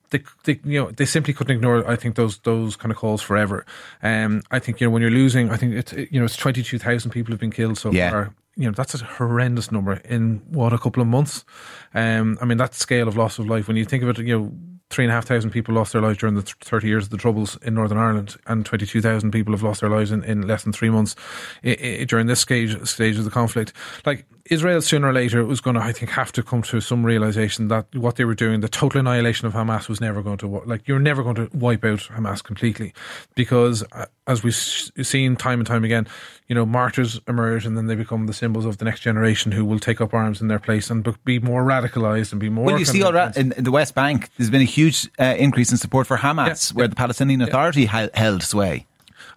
they, 0.09 0.23
they, 0.45 0.59
you 0.63 0.81
know, 0.83 0.89
they 0.91 1.05
simply 1.05 1.33
couldn't 1.33 1.55
ignore. 1.55 1.87
I 1.87 1.95
think 1.95 2.15
those 2.15 2.39
those 2.39 2.75
kind 2.75 2.91
of 2.91 2.97
calls 2.97 3.21
forever. 3.21 3.65
Um, 4.01 4.41
I 4.49 4.57
think 4.57 4.81
you 4.81 4.87
know 4.87 4.91
when 4.91 5.03
you're 5.03 5.11
losing, 5.11 5.51
I 5.51 5.57
think 5.57 5.73
it's 5.75 5.93
you 5.93 6.19
know 6.19 6.25
it's 6.25 6.35
twenty 6.37 6.63
two 6.63 6.79
thousand 6.79 7.11
people 7.11 7.31
have 7.33 7.39
been 7.39 7.51
killed 7.51 7.77
so 7.77 7.91
Yeah. 7.91 8.09
far. 8.09 8.33
You 8.55 8.65
know 8.65 8.71
that's 8.71 8.95
a 8.99 9.05
horrendous 9.05 9.71
number 9.71 9.93
in 10.05 10.41
what 10.49 10.73
a 10.73 10.79
couple 10.79 11.01
of 11.01 11.07
months. 11.07 11.45
Um, 11.93 12.37
I 12.41 12.45
mean 12.45 12.57
that 12.57 12.73
scale 12.73 13.07
of 13.07 13.15
loss 13.15 13.37
of 13.37 13.45
life. 13.47 13.67
When 13.67 13.77
you 13.77 13.85
think 13.85 14.01
of 14.03 14.09
it, 14.09 14.17
you 14.25 14.39
know 14.39 14.51
three 14.89 15.05
and 15.05 15.11
a 15.11 15.15
half 15.15 15.25
thousand 15.25 15.51
people 15.51 15.73
lost 15.75 15.93
their 15.93 16.01
lives 16.01 16.17
during 16.17 16.35
the 16.35 16.41
30 16.41 16.87
years 16.87 17.03
of 17.05 17.09
the 17.11 17.17
Troubles 17.17 17.57
in 17.61 17.75
Northern 17.75 17.97
Ireland, 17.97 18.37
and 18.47 18.65
22,000 18.65 19.31
people 19.31 19.53
have 19.53 19.61
lost 19.61 19.81
their 19.81 19.89
lives 19.89 20.11
in, 20.11 20.23
in 20.23 20.47
less 20.47 20.63
than 20.63 20.73
three 20.73 20.89
months 20.89 21.15
i- 21.63 21.77
i- 22.01 22.03
during 22.05 22.25
this 22.27 22.39
stage, 22.39 22.75
stage 22.87 23.17
of 23.17 23.23
the 23.23 23.29
conflict. 23.29 23.71
Like, 24.05 24.25
Israel 24.49 24.81
sooner 24.81 25.09
or 25.09 25.13
later 25.13 25.45
was 25.45 25.61
going 25.61 25.75
to, 25.75 25.81
I 25.81 25.91
think, 25.91 26.11
have 26.11 26.31
to 26.33 26.43
come 26.43 26.63
to 26.63 26.81
some 26.81 27.05
realization 27.05 27.67
that 27.67 27.93
what 27.95 28.15
they 28.15 28.25
were 28.25 28.35
doing, 28.35 28.61
the 28.61 28.67
total 28.67 28.99
annihilation 28.99 29.47
of 29.47 29.53
Hamas, 29.53 29.87
was 29.87 30.01
never 30.01 30.21
going 30.23 30.39
to 30.39 30.47
work. 30.47 30.65
like 30.65 30.87
you're 30.87 30.99
never 30.99 31.21
going 31.21 31.35
to 31.35 31.49
wipe 31.53 31.85
out 31.85 31.99
Hamas 31.99 32.43
completely, 32.43 32.93
because 33.35 33.83
uh, 33.91 34.05
as 34.25 34.43
we've 34.43 34.55
seen 34.55 35.35
time 35.35 35.59
and 35.59 35.67
time 35.67 35.83
again, 35.83 36.07
you 36.47 36.55
know, 36.55 36.65
martyrs 36.65 37.19
emerge 37.27 37.65
and 37.65 37.77
then 37.77 37.85
they 37.85 37.95
become 37.95 38.25
the 38.25 38.33
symbols 38.33 38.65
of 38.65 38.79
the 38.79 38.85
next 38.85 39.01
generation 39.01 39.51
who 39.51 39.63
will 39.63 39.79
take 39.79 40.01
up 40.01 40.13
arms 40.13 40.41
in 40.41 40.47
their 40.47 40.59
place 40.59 40.89
and 40.89 41.07
be 41.23 41.39
more 41.39 41.63
radicalized 41.63 42.31
and 42.31 42.41
be 42.41 42.49
more. 42.49 42.65
Well, 42.65 42.79
you 42.79 42.85
see, 42.85 43.03
already 43.03 43.39
in, 43.39 43.51
in, 43.51 43.63
the 43.63 43.71
West 43.71 43.93
Bank, 43.93 44.29
there's 44.37 44.49
been 44.49 44.61
a 44.61 44.65
huge 44.65 45.07
uh, 45.19 45.35
increase 45.37 45.71
in 45.71 45.77
support 45.77 46.07
for 46.07 46.17
Hamas, 46.17 46.71
yeah, 46.71 46.77
where 46.77 46.87
the 46.87 46.95
Palestinian 46.95 47.41
Authority 47.41 47.83
yeah. 47.83 48.07
held 48.15 48.41
sway. 48.41 48.87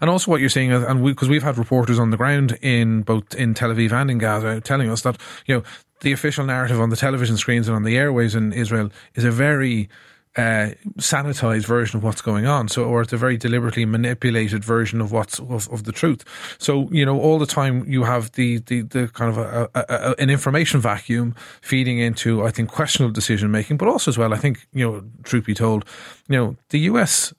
And 0.02 0.10
also, 0.10 0.32
what 0.32 0.40
you're 0.40 0.50
seeing, 0.50 0.72
and 0.72 1.04
because 1.04 1.28
we, 1.28 1.36
have 1.36 1.44
had 1.44 1.58
reporters 1.58 2.00
on 2.00 2.10
the 2.10 2.16
ground 2.16 2.58
in 2.60 3.02
both 3.02 3.36
in 3.36 3.54
Tel 3.54 3.70
Aviv 3.70 3.92
and 3.92 4.10
in 4.10 4.18
Gaza 4.18 4.60
telling 4.60 4.90
us 4.90 5.02
that 5.02 5.16
you 5.46 5.54
know 5.54 5.62
the 6.00 6.10
official 6.10 6.44
narrative 6.44 6.80
on 6.80 6.90
the 6.90 6.96
television 6.96 7.36
screens 7.36 7.68
and 7.68 7.76
on 7.76 7.84
the 7.84 7.96
airways 7.96 8.34
in 8.34 8.52
Israel 8.52 8.90
is 9.14 9.22
a 9.22 9.30
very 9.30 9.88
uh, 10.36 10.70
sanitized 10.96 11.66
version 11.66 11.98
of 11.98 12.02
what's 12.02 12.20
going 12.20 12.46
on. 12.46 12.66
So, 12.66 12.84
or 12.84 13.02
it's 13.02 13.12
a 13.12 13.16
very 13.16 13.36
deliberately 13.36 13.84
manipulated 13.84 14.64
version 14.64 15.00
of 15.00 15.12
what's 15.12 15.38
of, 15.38 15.68
of 15.70 15.84
the 15.84 15.92
truth. 15.92 16.24
So, 16.58 16.88
you 16.90 17.06
know, 17.06 17.20
all 17.20 17.38
the 17.38 17.46
time 17.46 17.84
you 17.86 18.02
have 18.02 18.32
the 18.32 18.58
the, 18.58 18.82
the 18.82 19.08
kind 19.08 19.30
of 19.30 19.38
a, 19.38 19.70
a, 19.74 19.84
a, 19.88 20.14
an 20.18 20.30
information 20.30 20.80
vacuum 20.80 21.36
feeding 21.60 21.98
into, 21.98 22.44
I 22.44 22.50
think, 22.50 22.70
questionable 22.70 23.12
decision 23.12 23.50
making, 23.50 23.76
but 23.76 23.88
also 23.88 24.10
as 24.10 24.18
well, 24.18 24.34
I 24.34 24.38
think, 24.38 24.66
you 24.72 24.84
know, 24.84 25.04
truth 25.22 25.44
be 25.44 25.54
told, 25.54 25.84
you 26.28 26.36
know, 26.36 26.56
the 26.70 26.80
US 26.80 27.32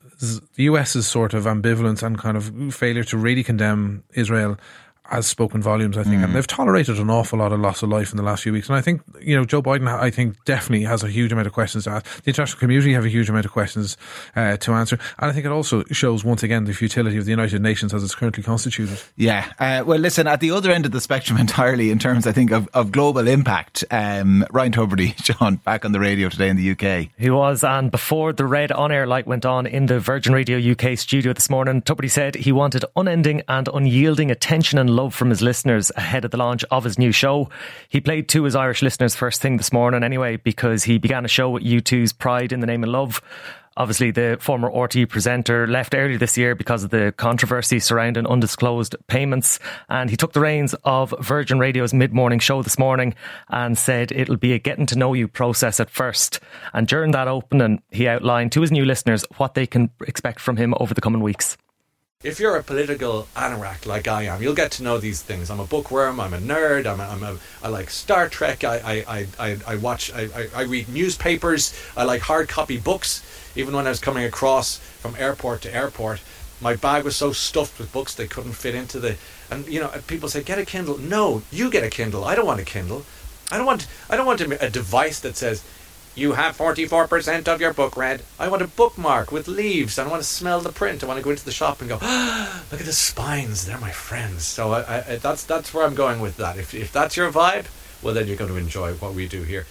the 0.56 0.64
US's 0.64 1.08
sort 1.08 1.34
of 1.34 1.44
ambivalence 1.46 2.02
and 2.04 2.18
kind 2.18 2.38
of 2.38 2.74
failure 2.74 3.04
to 3.04 3.18
really 3.18 3.44
condemn 3.44 4.04
Israel 4.14 4.58
has 5.06 5.28
spoken 5.28 5.62
volumes, 5.62 5.98
I 5.98 6.04
think, 6.04 6.22
mm. 6.22 6.24
and 6.24 6.36
they've 6.36 6.48
tolerated 6.48 6.98
an 6.98 7.10
awful 7.10 7.40
lot 7.40 7.52
of 7.52 7.60
loss 7.60 7.84
of 7.84 7.90
life 7.90 8.12
in 8.12 8.18
the 8.18 8.24
last 8.24 8.44
few 8.44 8.54
weeks. 8.54 8.70
And 8.70 8.78
I 8.78 8.82
think, 8.82 9.02
you 9.20 9.36
know, 9.36 9.44
Joe 9.44 9.62
Biden, 9.62 9.88
I 9.88 10.10
think, 10.10 10.44
definitely 10.46 10.86
has 10.86 11.04
a 11.04 11.10
huge 11.10 11.32
amount 11.32 11.46
of 11.46 11.54
questions 11.54 11.84
to 11.84 11.92
ask. 11.92 12.24
The 12.24 12.30
international 12.30 12.60
community 12.60 12.94
have 12.94 13.04
a 13.04 13.10
huge 13.10 13.30
amount 13.30 13.46
of 13.46 13.52
questions 13.52 13.98
uh, 14.36 14.58
to 14.58 14.72
answer. 14.72 14.98
And 15.20 15.30
I 15.30 15.34
think 15.34 15.46
it 15.46 15.52
also 15.52 15.84
shows, 15.92 16.24
once 16.24 16.42
again, 16.42 16.64
the 16.64 16.74
futility 16.74 17.18
of 17.18 17.26
the 17.26 17.32
United 17.32 17.62
Nations 17.62 17.94
as 17.94 18.04
it's 18.04 18.16
currently 18.16 18.44
constituted. 18.44 18.98
Yeah. 19.18 19.52
Uh, 19.60 19.84
well, 19.86 20.00
listen, 20.00 20.26
at 20.26 20.40
the 20.40 20.52
other 20.52 20.72
end 20.72 20.86
of 20.86 20.94
the 20.94 21.02
spectrum 21.02 21.38
entirely, 21.40 21.92
in 21.92 22.00
terms, 22.00 22.26
I 22.26 22.32
think, 22.32 22.52
of, 22.52 22.70
of 22.74 22.92
global 22.92 23.28
impact, 23.28 23.84
um, 23.92 24.46
Ryan 24.52 24.72
Tubridy, 24.72 25.16
John, 25.22 25.58
back 25.58 25.84
on 25.84 25.92
the 25.92 26.00
radio 26.00 26.30
today 26.30 26.48
in 26.48 26.56
the 26.56 26.72
UK. 26.72 27.10
He 27.18 27.30
was, 27.30 27.64
and 27.64 27.92
before 27.92 28.32
the 28.32 28.46
red 28.46 28.72
on 28.72 28.92
air 28.92 29.06
light 29.06 29.28
went 29.28 29.46
on 29.46 29.68
in 29.68 29.88
the 29.88 30.00
Virgin 30.00 30.34
Radio 30.34 30.58
UK 30.72 30.98
studio 30.98 31.34
this 31.34 31.50
morning, 31.50 31.82
Tubridy 31.82 32.10
said 32.10 32.36
he 32.36 32.54
wanted 32.54 32.86
unending 32.96 33.42
and 33.50 33.68
unyielding 33.74 34.32
attention 34.32 34.80
and 34.80 34.93
love 34.94 35.14
from 35.14 35.30
his 35.30 35.42
listeners 35.42 35.92
ahead 35.96 36.26
of 36.26 36.32
the 36.32 36.38
launch 36.38 36.64
of 36.72 36.84
his 36.84 36.98
new 36.98 37.12
show. 37.12 37.50
He 37.90 38.00
played 38.00 38.30
to 38.30 38.44
his 38.44 38.56
Irish 38.56 38.82
listeners 38.82 39.16
first 39.16 39.42
thing 39.42 39.58
this 39.58 39.74
morning 39.74 40.04
anyway, 40.04 40.38
because 40.38 40.84
he 40.84 40.98
began 40.98 41.26
a 41.26 41.28
show 41.28 41.50
with 41.50 41.64
U2's 41.64 42.14
Pride 42.14 42.52
in 42.52 42.60
the 42.60 42.68
Name 42.68 42.84
of 42.84 42.90
Love. 42.90 43.22
Obviously, 43.76 44.12
the 44.12 44.38
former 44.40 44.70
RTÉ 44.70 45.10
presenter 45.10 45.66
left 45.66 45.96
earlier 45.96 46.18
this 46.18 46.38
year 46.38 46.54
because 46.54 46.84
of 46.84 46.92
the 46.92 47.12
controversy 47.18 47.80
surrounding 47.80 48.28
undisclosed 48.28 48.96
payments. 49.08 49.58
And 49.90 50.12
he 50.12 50.18
took 50.18 50.34
the 50.34 50.42
reins 50.42 50.76
of 50.84 51.14
Virgin 51.20 51.58
Radio's 51.58 51.94
mid 51.94 52.14
morning 52.14 52.38
show 52.38 52.62
this 52.62 52.78
morning 52.78 53.16
and 53.50 53.76
said 53.76 54.12
it'll 54.12 54.38
be 54.38 54.54
a 54.54 54.60
getting 54.60 54.86
to 54.88 54.98
know 54.98 55.14
you 55.14 55.28
process 55.28 55.80
at 55.80 55.90
first. 55.90 56.40
And 56.74 56.88
during 56.88 57.12
that 57.12 57.28
opening, 57.28 57.82
he 57.90 58.08
outlined 58.08 58.52
to 58.52 58.62
his 58.62 58.72
new 58.72 58.86
listeners 58.86 59.26
what 59.38 59.56
they 59.56 59.66
can 59.66 59.90
expect 60.06 60.40
from 60.40 60.58
him 60.58 60.76
over 60.78 60.94
the 60.94 61.02
coming 61.02 61.22
weeks 61.22 61.58
if 62.24 62.40
you're 62.40 62.56
a 62.56 62.64
political 62.64 63.28
anorak 63.36 63.86
like 63.86 64.08
I 64.08 64.24
am, 64.24 64.42
you'll 64.42 64.56
get 64.56 64.72
to 64.74 64.84
know 64.84 64.98
these 64.98 65.22
things. 65.22 65.50
I'm 65.50 65.60
a 65.60 65.66
bookworm. 65.66 66.22
I'm 66.22 66.34
a 66.34 66.40
nerd. 66.40 66.86
I'm 66.86 67.02
a, 67.02 67.04
I'm 67.04 67.22
a 67.22 67.38
I 67.62 67.68
like 67.68 67.90
Star 67.90 68.30
Trek. 68.30 68.64
I 68.64 69.04
I, 69.08 69.28
I, 69.38 69.58
I 69.68 69.76
watch. 69.76 70.12
I, 70.14 70.30
I, 70.34 70.48
I 70.56 70.62
read 70.62 70.88
newspapers. 70.88 71.78
I 71.98 72.04
like 72.06 72.22
hard 72.22 72.48
copy 72.48 72.78
books. 72.78 73.22
Even 73.56 73.76
when 73.76 73.86
I 73.86 73.90
was 73.90 74.00
coming 74.00 74.24
across 74.24 74.78
from 74.78 75.16
airport 75.18 75.62
to 75.64 75.76
airport, 75.76 76.22
my 76.62 76.76
bag 76.76 77.04
was 77.04 77.16
so 77.16 77.34
stuffed 77.34 77.78
with 77.78 77.92
books 77.92 78.16
they 78.16 78.28
couldn't 78.28 78.54
fit 78.54 78.74
into 78.74 79.00
the. 79.00 79.18
And 79.52 79.68
you 79.68 79.82
know, 79.82 79.90
people 80.08 80.30
say, 80.30 80.42
"Get 80.42 80.58
a 80.58 80.66
Kindle." 80.66 80.98
No, 80.98 81.44
you 81.52 81.70
get 81.70 81.84
a 81.84 81.90
Kindle. 81.90 82.24
I 82.24 82.36
don't 82.36 82.46
want 82.46 82.62
a 82.62 82.66
Kindle. 82.66 83.06
I 83.52 83.58
don't 83.58 83.66
want. 83.66 83.86
I 84.10 84.16
don't 84.16 84.26
want 84.26 84.40
a, 84.40 84.66
a 84.66 84.70
device 84.70 85.20
that 85.20 85.36
says 85.36 85.62
you 86.16 86.34
have 86.34 86.58
44% 86.58 87.48
of 87.48 87.60
your 87.60 87.74
book 87.74 87.98
read. 87.98 88.22
I 88.40 88.48
want 88.48 88.62
a 88.62 88.68
bookmark 88.68 89.32
with 89.32 89.48
leaves. 89.48 89.98
I 89.98 90.08
want 90.08 90.22
to 90.22 90.28
smell 90.28 90.62
the 90.62 90.72
print. 90.72 91.04
I 91.04 91.08
want 91.08 91.18
to 91.18 91.24
go 91.24 91.32
into 91.32 91.46
the 91.46 91.52
shop 91.52 91.82
and 91.82 91.90
go, 91.90 91.98
ah, 92.02 92.64
look 92.72 92.80
at 92.80 92.86
the 92.86 92.94
spines. 92.94 93.66
They're 93.66 93.80
my 93.80 93.92
friends. 93.92 94.44
So 94.44 94.74
I, 94.74 94.98
I, 94.98 95.16
that's 95.18 95.44
that's 95.44 95.74
where 95.74 95.86
I'm 95.86 95.96
going 95.96 96.20
with 96.20 96.38
that. 96.38 96.58
If, 96.58 96.74
if 96.74 96.92
that's 96.92 97.18
your 97.18 97.32
vibe, 97.32 97.66
well, 98.04 98.14
then 98.14 98.28
you're 98.28 98.38
going 98.38 98.52
to 98.52 98.58
enjoy 98.58 98.94
what 98.96 99.14
we 99.14 99.28
do 99.28 99.44
here. 99.44 99.66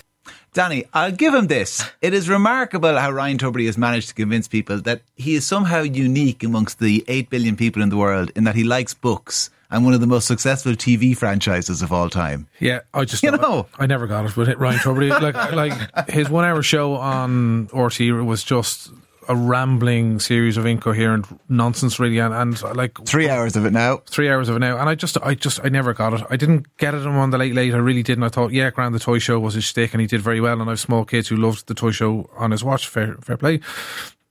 Danny, 0.54 0.84
I'll 0.92 1.12
give 1.12 1.32
him 1.32 1.46
this. 1.46 1.82
It 2.02 2.12
is 2.12 2.28
remarkable 2.28 2.98
how 2.98 3.10
Ryan 3.10 3.38
Tubridy 3.38 3.66
has 3.66 3.78
managed 3.78 4.08
to 4.08 4.14
convince 4.14 4.48
people 4.48 4.80
that 4.82 5.02
he 5.14 5.34
is 5.34 5.46
somehow 5.46 5.82
unique 5.82 6.42
amongst 6.42 6.78
the 6.78 7.04
8 7.08 7.30
billion 7.30 7.56
people 7.56 7.82
in 7.82 7.88
the 7.90 7.96
world 7.96 8.32
in 8.34 8.44
that 8.44 8.56
he 8.56 8.64
likes 8.64 8.92
books 8.92 9.50
and 9.72 9.84
one 9.84 9.94
of 9.94 10.00
the 10.00 10.06
most 10.06 10.28
successful 10.28 10.72
TV 10.72 11.16
franchises 11.16 11.82
of 11.82 11.92
all 11.92 12.08
time. 12.08 12.46
Yeah, 12.60 12.80
I 12.94 13.04
just 13.04 13.22
you 13.22 13.32
know 13.32 13.66
I, 13.78 13.84
I 13.84 13.86
never 13.86 14.06
got 14.06 14.26
it 14.26 14.36
with 14.36 14.48
Ryan 14.50 14.78
Tubridy. 14.78 15.20
like 15.20 15.52
like 15.52 16.08
his 16.10 16.28
one 16.28 16.44
hour 16.44 16.62
show 16.62 16.94
on 16.94 17.66
RTÉ 17.68 18.24
was 18.24 18.44
just 18.44 18.92
a 19.28 19.36
rambling 19.36 20.18
series 20.18 20.56
of 20.56 20.66
incoherent 20.66 21.26
nonsense, 21.48 21.98
really, 21.98 22.18
and, 22.18 22.34
and 22.34 22.60
like 22.76 23.02
three 23.06 23.30
hours 23.30 23.56
of 23.56 23.64
it 23.64 23.72
now. 23.72 23.98
Three 24.08 24.28
hours 24.28 24.48
of 24.48 24.56
it 24.56 24.58
now, 24.58 24.78
and 24.78 24.88
I 24.88 24.94
just, 24.94 25.16
I 25.22 25.34
just, 25.34 25.64
I 25.64 25.68
never 25.68 25.94
got 25.94 26.12
it. 26.12 26.26
I 26.28 26.36
didn't 26.36 26.76
get 26.76 26.94
it 26.94 27.06
on 27.06 27.30
the 27.30 27.38
late 27.38 27.54
late. 27.54 27.72
I 27.72 27.78
really 27.78 28.02
didn't. 28.02 28.24
I 28.24 28.28
thought, 28.28 28.52
yeah, 28.52 28.70
Grand 28.70 28.94
the 28.94 28.98
toy 28.98 29.18
show 29.18 29.38
was 29.38 29.54
his 29.54 29.66
stick, 29.66 29.94
and 29.94 30.00
he 30.00 30.06
did 30.06 30.20
very 30.20 30.40
well. 30.40 30.60
And 30.60 30.68
I 30.68 30.72
have 30.72 30.80
small 30.80 31.04
kids 31.04 31.28
who 31.28 31.36
loved 31.36 31.66
the 31.66 31.74
toy 31.74 31.92
show 31.92 32.28
on 32.36 32.50
his 32.50 32.62
watch. 32.62 32.86
Fair, 32.86 33.16
fair 33.20 33.36
play. 33.36 33.60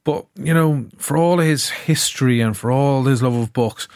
But 0.04 0.26
you 0.36 0.54
know, 0.54 0.88
for 0.98 1.18
all 1.18 1.38
his 1.38 1.70
history 1.70 2.42
and 2.42 2.56
for 2.56 2.72
all 2.72 3.04
his 3.04 3.22
love 3.24 3.36
of 3.36 3.54
books, 3.54 3.88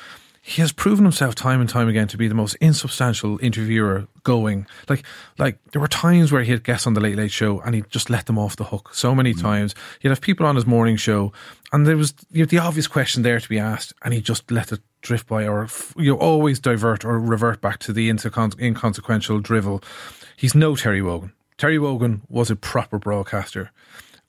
he 0.48 0.62
has 0.62 0.72
proven 0.72 1.06
himself 1.06 1.34
time 1.34 1.60
and 1.60 1.68
time 1.68 1.88
again 1.88 2.08
to 2.08 2.18
be 2.18 2.28
the 2.28 2.36
most 2.36 2.54
insubstantial 2.62 3.40
interviewer 3.42 4.08
going. 4.22 4.68
Like, 4.88 5.04
like 5.40 5.58
there 5.72 5.82
were 5.82 5.88
times 5.88 6.32
where 6.32 6.44
he 6.44 6.52
had 6.52 6.64
guests 6.64 6.86
on 6.86 6.94
the 6.94 7.02
Late 7.02 7.16
Late 7.16 7.32
Show 7.32 7.62
and 7.62 7.74
he'd 7.74 7.90
just 7.90 8.12
let 8.12 8.28
them 8.28 8.38
off 8.38 8.56
the 8.56 8.66
hook. 8.66 8.94
So 8.94 9.16
many 9.16 9.34
mm. 9.34 9.42
times 9.42 9.74
he'd 10.02 10.10
have 10.10 10.22
people 10.22 10.46
on 10.46 10.56
his 10.56 10.68
morning 10.68 10.98
show, 10.98 11.34
and 11.74 11.88
there 11.88 11.98
was 11.98 12.14
you 12.30 12.44
know, 12.44 12.46
the 12.46 12.60
obvious 12.60 12.86
question 12.86 13.24
there 13.24 13.40
to 13.40 13.50
be 13.50 13.58
asked, 13.58 13.94
and 14.04 14.14
he 14.14 14.22
just 14.22 14.52
let 14.52 14.72
it 14.72 14.82
drift 15.02 15.26
by, 15.26 15.48
or 15.48 15.68
you 15.98 16.12
know, 16.12 16.20
always 16.20 16.60
divert 16.60 17.04
or 17.04 17.20
revert 17.20 17.60
back 17.60 17.80
to 17.80 17.92
the 17.92 18.08
inconsequential 18.08 19.40
drivel. 19.40 19.84
He's 20.38 20.54
no 20.54 20.76
Terry 20.76 21.02
Wogan. 21.02 21.34
Terry 21.58 21.80
Wogan 21.80 22.22
was 22.30 22.52
a 22.52 22.56
proper 22.56 23.00
broadcaster 23.00 23.72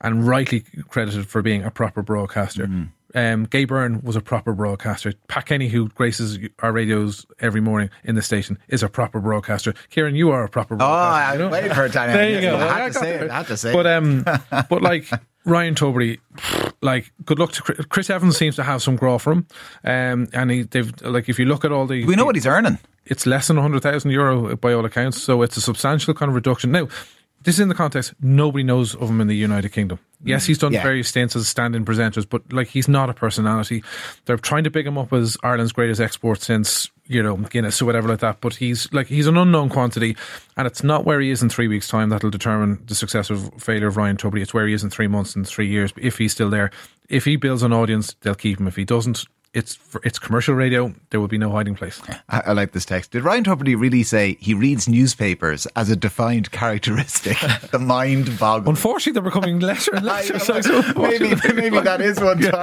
and 0.00 0.26
rightly 0.26 0.64
credited 0.88 1.26
for 1.26 1.42
being 1.42 1.62
a 1.62 1.70
proper 1.70 2.00
broadcaster. 2.00 2.68
Mm. 2.68 2.88
Um, 3.16 3.44
Gay 3.46 3.64
Byrne 3.64 4.02
was 4.02 4.14
a 4.14 4.20
proper 4.20 4.52
broadcaster. 4.52 5.14
Pat 5.26 5.46
Kenny, 5.46 5.68
who 5.68 5.88
graces 5.88 6.38
our 6.60 6.70
radios 6.70 7.24
every 7.40 7.62
morning 7.62 7.88
in 8.04 8.14
the 8.14 8.22
station, 8.22 8.58
is 8.68 8.82
a 8.82 8.90
proper 8.90 9.20
broadcaster. 9.20 9.72
Kieran, 9.88 10.14
you 10.14 10.30
are 10.30 10.44
a 10.44 10.48
proper 10.50 10.76
broadcaster. 10.76 10.94
Oh, 10.94 11.30
I 11.30 11.32
you 11.32 11.38
know? 11.38 11.48
waited 11.48 11.74
for 11.74 11.84
a 11.86 11.88
time. 11.88 12.12
there 12.12 12.30
you 12.30 12.42
go. 12.42 12.56
I 12.58 12.80
had, 12.80 12.92
to 12.92 12.98
say 12.98 13.14
it, 13.14 13.30
I 13.30 13.36
had 13.38 13.46
to 13.46 13.56
say 13.56 13.72
but, 13.72 13.86
um, 13.86 14.22
but 14.68 14.82
like 14.82 15.08
Ryan 15.46 15.74
Tubridy, 15.74 16.18
like 16.82 17.10
good 17.24 17.38
luck 17.38 17.52
to 17.52 17.62
Chris, 17.62 17.86
Chris 17.86 18.10
Evans 18.10 18.36
seems 18.36 18.56
to 18.56 18.64
have 18.64 18.82
some 18.82 18.96
graw 18.96 19.18
for 19.18 19.32
him, 19.32 19.46
um, 19.84 20.28
and 20.34 20.50
he 20.50 20.62
they've 20.64 20.92
like 21.02 21.28
if 21.28 21.38
you 21.38 21.46
look 21.46 21.64
at 21.64 21.72
all 21.72 21.86
the 21.86 22.04
we 22.04 22.16
know 22.16 22.26
what 22.26 22.34
he's 22.34 22.46
earning. 22.46 22.78
It's 23.06 23.24
less 23.24 23.46
than 23.46 23.56
hundred 23.56 23.82
thousand 23.82 24.10
euro 24.10 24.56
by 24.56 24.72
all 24.72 24.84
accounts, 24.84 25.22
so 25.22 25.42
it's 25.42 25.56
a 25.56 25.60
substantial 25.60 26.12
kind 26.14 26.28
of 26.28 26.34
reduction. 26.34 26.72
Now, 26.72 26.88
this 27.46 27.54
is 27.54 27.60
in 27.60 27.68
the 27.68 27.74
context 27.76 28.12
nobody 28.20 28.64
knows 28.64 28.96
of 28.96 29.08
him 29.08 29.20
in 29.20 29.28
the 29.28 29.36
United 29.36 29.68
Kingdom. 29.70 29.98
Mm-hmm. 29.98 30.28
Yes, 30.30 30.46
he's 30.46 30.58
done 30.58 30.72
yeah. 30.72 30.82
various 30.82 31.08
stints 31.08 31.36
as 31.36 31.46
stand-in 31.46 31.84
presenters, 31.84 32.28
but 32.28 32.52
like 32.52 32.66
he's 32.66 32.88
not 32.88 33.08
a 33.08 33.14
personality. 33.14 33.84
They're 34.24 34.36
trying 34.36 34.64
to 34.64 34.70
pick 34.70 34.84
him 34.84 34.98
up 34.98 35.12
as 35.12 35.36
Ireland's 35.44 35.70
greatest 35.70 36.00
export 36.00 36.42
since 36.42 36.90
you 37.06 37.22
know 37.22 37.36
Guinness 37.36 37.80
or 37.80 37.84
whatever 37.84 38.08
like 38.08 38.18
that. 38.18 38.40
But 38.40 38.56
he's 38.56 38.92
like 38.92 39.06
he's 39.06 39.28
an 39.28 39.36
unknown 39.36 39.68
quantity, 39.68 40.16
and 40.56 40.66
it's 40.66 40.82
not 40.82 41.04
where 41.04 41.20
he 41.20 41.30
is 41.30 41.40
in 41.40 41.48
three 41.48 41.68
weeks' 41.68 41.86
time 41.86 42.08
that'll 42.08 42.30
determine 42.30 42.82
the 42.86 42.96
success 42.96 43.30
or 43.30 43.36
failure 43.60 43.86
of 43.86 43.96
Ryan 43.96 44.16
Tubridy. 44.16 44.42
It's 44.42 44.52
where 44.52 44.66
he 44.66 44.74
is 44.74 44.82
in 44.82 44.90
three 44.90 45.06
months 45.06 45.36
and 45.36 45.46
three 45.46 45.68
years. 45.68 45.92
If 45.96 46.18
he's 46.18 46.32
still 46.32 46.50
there, 46.50 46.72
if 47.08 47.24
he 47.24 47.36
builds 47.36 47.62
an 47.62 47.72
audience, 47.72 48.16
they'll 48.22 48.34
keep 48.34 48.58
him. 48.58 48.66
If 48.66 48.74
he 48.74 48.84
doesn't, 48.84 49.24
it's 49.56 49.78
it's 50.04 50.18
commercial 50.18 50.54
radio. 50.54 50.94
There 51.10 51.18
will 51.18 51.28
be 51.28 51.38
no 51.38 51.50
hiding 51.50 51.74
place. 51.74 52.00
I, 52.28 52.42
I 52.48 52.52
like 52.52 52.72
this 52.72 52.84
text. 52.84 53.12
Did 53.12 53.24
Ryan 53.24 53.44
Tubridy 53.44 53.78
really 53.78 54.02
say 54.02 54.36
he 54.38 54.52
reads 54.52 54.86
newspapers 54.86 55.66
as 55.74 55.88
a 55.88 55.96
defined 55.96 56.50
characteristic? 56.50 57.38
the 57.70 57.78
mind 57.78 58.38
boggles. 58.38 58.68
Unfortunately, 58.68 59.12
they're 59.12 59.22
becoming 59.22 59.60
lesser 59.60 59.94
and 59.94 60.04
lesser. 60.04 60.38
so 60.38 60.82
maybe 60.96 61.34
maybe 61.54 61.80
that 61.80 62.02
is 62.02 62.20
one 62.20 62.38
to 62.38 62.56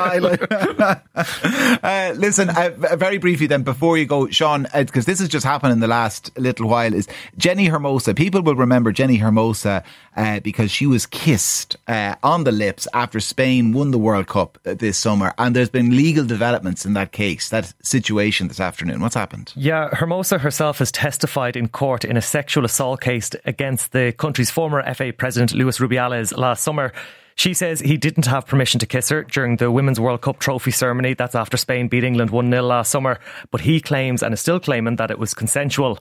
uh, 1.83 2.13
listen, 2.15 2.49
uh, 2.49 2.69
very 2.95 3.17
briefly 3.17 3.47
then, 3.47 3.63
before 3.63 3.97
you 3.97 4.05
go, 4.05 4.27
Sean, 4.29 4.67
because 4.75 5.05
uh, 5.05 5.09
this 5.09 5.19
has 5.19 5.29
just 5.29 5.45
happened 5.45 5.73
in 5.73 5.79
the 5.79 5.87
last 5.87 6.37
little 6.37 6.69
while, 6.69 6.93
is 6.93 7.07
Jenni 7.37 7.69
Hermoso. 7.69 8.15
People 8.15 8.43
will 8.43 8.55
remember 8.55 8.93
Jenni 8.93 9.19
Hermoso 9.19 9.83
uh, 10.15 10.39
because 10.41 10.69
she 10.69 10.85
was 10.85 11.07
kissed 11.07 11.75
uh, 11.87 12.15
on 12.21 12.43
the 12.43 12.51
lips 12.51 12.87
after 12.93 13.19
Spain 13.19 13.73
won 13.73 13.89
the 13.89 13.97
World 13.97 14.27
Cup 14.27 14.59
uh, 14.65 14.75
this 14.75 14.97
summer, 14.97 15.33
and 15.39 15.55
there's 15.55 15.69
been 15.69 15.95
legal 15.95 16.25
developments 16.25 16.82
in 16.85 16.93
that 16.93 17.11
case, 17.11 17.49
that 17.49 17.73
situation 17.81 18.47
this 18.47 18.59
afternoon? 18.59 18.99
What's 19.01 19.15
happened? 19.15 19.53
Yeah, 19.55 19.89
Hermoso 19.89 20.39
herself 20.39 20.79
has 20.79 20.91
testified 20.91 21.55
in 21.55 21.67
court 21.69 22.05
in 22.05 22.17
a 22.17 22.21
sexual 22.21 22.65
assault 22.65 23.01
case 23.01 23.31
against 23.45 23.91
the 23.91 24.13
country's 24.17 24.51
former 24.51 24.81
FA 24.93 25.13
president, 25.13 25.53
Luis 25.53 25.79
Rubiales, 25.79 26.35
last 26.37 26.63
summer. 26.63 26.91
She 27.35 27.53
says 27.53 27.79
he 27.79 27.97
didn't 27.97 28.27
have 28.27 28.45
permission 28.45 28.79
to 28.79 28.85
kiss 28.85 29.09
her 29.09 29.23
during 29.23 29.57
the 29.57 29.71
Women's 29.71 29.99
World 29.99 30.21
Cup 30.21 30.39
trophy 30.39 30.71
ceremony. 30.71 31.13
That's 31.15 31.35
after 31.35 31.57
Spain 31.57 31.87
beat 31.87 32.03
England 32.03 32.29
1 32.29 32.51
0 32.51 32.61
last 32.63 32.91
summer. 32.91 33.19
But 33.49 33.61
he 33.61 33.81
claims 33.81 34.21
and 34.21 34.33
is 34.33 34.39
still 34.39 34.59
claiming 34.59 34.97
that 34.97 35.09
it 35.09 35.17
was 35.17 35.33
consensual 35.33 35.99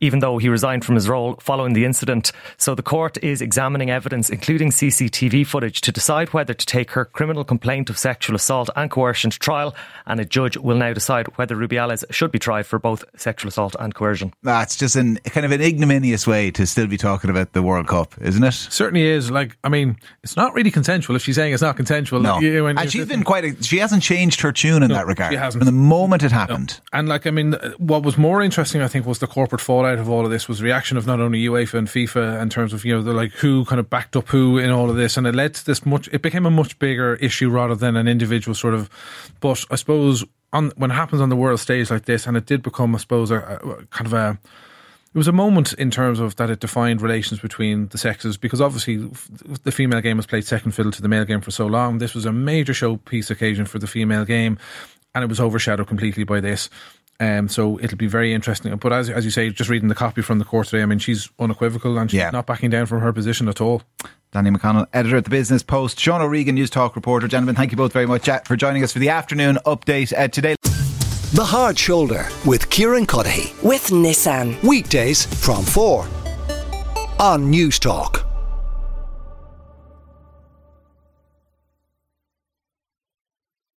even 0.00 0.18
though 0.20 0.38
he 0.38 0.48
resigned 0.48 0.84
from 0.84 0.94
his 0.94 1.08
role 1.08 1.36
following 1.40 1.72
the 1.74 1.84
incident. 1.84 2.32
So 2.56 2.74
the 2.74 2.82
court 2.82 3.18
is 3.22 3.40
examining 3.42 3.90
evidence, 3.90 4.30
including 4.30 4.70
CCTV 4.70 5.46
footage, 5.46 5.80
to 5.82 5.92
decide 5.92 6.32
whether 6.32 6.54
to 6.54 6.66
take 6.66 6.92
her 6.92 7.04
criminal 7.04 7.44
complaint 7.44 7.90
of 7.90 7.98
sexual 7.98 8.36
assault 8.36 8.70
and 8.76 8.90
coercion 8.90 9.30
to 9.30 9.38
trial. 9.38 9.74
And 10.06 10.20
a 10.20 10.24
judge 10.24 10.56
will 10.56 10.76
now 10.76 10.92
decide 10.92 11.26
whether 11.36 11.54
Rubiales 11.56 12.04
should 12.10 12.32
be 12.32 12.38
tried 12.38 12.66
for 12.66 12.78
both 12.78 13.04
sexual 13.16 13.48
assault 13.48 13.76
and 13.78 13.94
coercion. 13.94 14.32
That's 14.42 14.76
just 14.76 14.96
an 14.96 15.16
kind 15.26 15.44
of 15.46 15.52
an 15.52 15.60
ignominious 15.60 16.26
way 16.26 16.50
to 16.52 16.66
still 16.66 16.86
be 16.86 16.96
talking 16.96 17.30
about 17.30 17.52
the 17.52 17.62
World 17.62 17.86
Cup, 17.86 18.14
isn't 18.20 18.42
it? 18.42 18.52
Certainly 18.52 19.06
is. 19.06 19.30
Like, 19.30 19.56
I 19.64 19.68
mean, 19.68 19.96
it's 20.22 20.36
not 20.36 20.54
really 20.54 20.70
consensual 20.70 21.16
if 21.16 21.22
she's 21.22 21.36
saying 21.36 21.52
it's 21.52 21.62
not 21.62 21.76
consensual. 21.76 22.20
No. 22.20 22.38
You 22.40 22.54
know, 22.54 22.66
and 22.66 22.90
she's 22.90 23.06
been 23.06 23.22
quite, 23.24 23.44
a, 23.44 23.62
she 23.62 23.78
hasn't 23.78 24.02
changed 24.02 24.40
her 24.40 24.52
tune 24.52 24.82
in 24.82 24.88
No, 24.88 24.94
that 24.94 25.06
regard. 25.06 25.32
she 25.32 25.36
hasn't. 25.36 25.62
From 25.62 25.66
the 25.66 25.78
moment 25.78 26.22
it 26.22 26.32
happened. 26.32 26.80
And 26.92 27.08
like, 27.08 27.26
I 27.26 27.30
mean, 27.30 27.52
what 27.78 28.02
was 28.02 28.16
more 28.16 28.40
interesting, 28.42 28.80
I 28.80 28.88
think, 28.88 29.06
was 29.06 29.18
the 29.18 29.26
corporate 29.26 29.60
fallout 29.60 29.89
of 29.98 30.08
all 30.08 30.24
of 30.24 30.30
this 30.30 30.48
was 30.48 30.62
reaction 30.62 30.96
of 30.96 31.06
not 31.06 31.20
only 31.20 31.42
UEFA 31.44 31.74
and 31.74 31.88
FIFA 31.88 32.40
in 32.40 32.50
terms 32.50 32.72
of 32.72 32.84
you 32.84 32.94
know 32.94 33.02
the 33.02 33.12
like 33.12 33.32
who 33.32 33.64
kind 33.64 33.80
of 33.80 33.90
backed 33.90 34.16
up 34.16 34.28
who 34.28 34.58
in 34.58 34.70
all 34.70 34.90
of 34.90 34.96
this, 34.96 35.16
and 35.16 35.26
it 35.26 35.34
led 35.34 35.54
to 35.54 35.66
this 35.66 35.84
much. 35.84 36.08
It 36.12 36.22
became 36.22 36.46
a 36.46 36.50
much 36.50 36.78
bigger 36.78 37.14
issue 37.16 37.50
rather 37.50 37.74
than 37.74 37.96
an 37.96 38.08
individual 38.08 38.54
sort 38.54 38.74
of. 38.74 38.88
But 39.40 39.64
I 39.70 39.76
suppose 39.76 40.24
on 40.52 40.72
when 40.76 40.90
it 40.90 40.94
happens 40.94 41.20
on 41.20 41.28
the 41.28 41.36
world 41.36 41.60
stage 41.60 41.90
like 41.90 42.04
this, 42.04 42.26
and 42.26 42.36
it 42.36 42.46
did 42.46 42.62
become, 42.62 42.94
I 42.94 42.98
suppose, 42.98 43.30
a, 43.30 43.36
a 43.38 43.86
kind 43.86 44.06
of 44.06 44.12
a 44.12 44.38
it 45.12 45.18
was 45.18 45.28
a 45.28 45.32
moment 45.32 45.72
in 45.72 45.90
terms 45.90 46.20
of 46.20 46.36
that 46.36 46.50
it 46.50 46.60
defined 46.60 47.02
relations 47.02 47.40
between 47.40 47.88
the 47.88 47.98
sexes 47.98 48.36
because 48.36 48.60
obviously 48.60 48.96
the 49.64 49.72
female 49.72 50.00
game 50.00 50.18
has 50.18 50.26
played 50.26 50.44
second 50.44 50.70
fiddle 50.70 50.92
to 50.92 51.02
the 51.02 51.08
male 51.08 51.24
game 51.24 51.40
for 51.40 51.50
so 51.50 51.66
long. 51.66 51.98
This 51.98 52.14
was 52.14 52.26
a 52.26 52.32
major 52.32 52.72
showpiece 52.72 53.28
occasion 53.28 53.64
for 53.64 53.80
the 53.80 53.88
female 53.88 54.24
game, 54.24 54.56
and 55.12 55.24
it 55.24 55.26
was 55.26 55.40
overshadowed 55.40 55.88
completely 55.88 56.22
by 56.22 56.38
this. 56.38 56.70
Um, 57.20 57.48
so 57.48 57.78
it'll 57.80 57.98
be 57.98 58.06
very 58.06 58.32
interesting. 58.32 58.74
But 58.76 58.92
as 58.92 59.10
as 59.10 59.24
you 59.26 59.30
say, 59.30 59.50
just 59.50 59.68
reading 59.68 59.88
the 59.88 59.94
copy 59.94 60.22
from 60.22 60.38
the 60.38 60.44
court 60.44 60.68
today, 60.68 60.82
I 60.82 60.86
mean, 60.86 60.98
she's 60.98 61.28
unequivocal 61.38 61.98
and 61.98 62.10
she's 62.10 62.18
Yeah. 62.18 62.30
not 62.30 62.46
backing 62.46 62.70
down 62.70 62.86
from 62.86 63.00
her 63.00 63.12
position 63.12 63.46
at 63.48 63.60
all. 63.60 63.82
Danny 64.32 64.50
McConnell, 64.50 64.86
editor 64.94 65.16
at 65.16 65.24
the 65.24 65.30
Business 65.30 65.62
Post. 65.62 65.98
Sean 66.00 66.22
O'Regan, 66.22 66.56
Newstalk 66.56 66.94
reporter. 66.96 67.28
Gentlemen, 67.28 67.56
thank 67.56 67.72
you 67.72 67.76
both 67.76 67.92
very 67.92 68.06
much 68.06 68.28
uh, 68.28 68.38
for 68.46 68.56
joining 68.56 68.82
us 68.84 68.92
for 68.92 69.00
the 69.00 69.08
afternoon 69.10 69.58
update 69.66 70.12
uh, 70.16 70.28
today. 70.28 70.54
The 71.34 71.44
Hard 71.44 71.78
Shoulder 71.78 72.26
with 72.46 72.70
Kieran 72.70 73.06
Cuddihy. 73.06 73.52
with 73.62 73.88
Nissan. 73.88 74.60
Weekdays 74.62 75.26
from 75.44 75.62
4 75.64 76.02
on 77.20 77.52
Newstalk. 77.52 78.24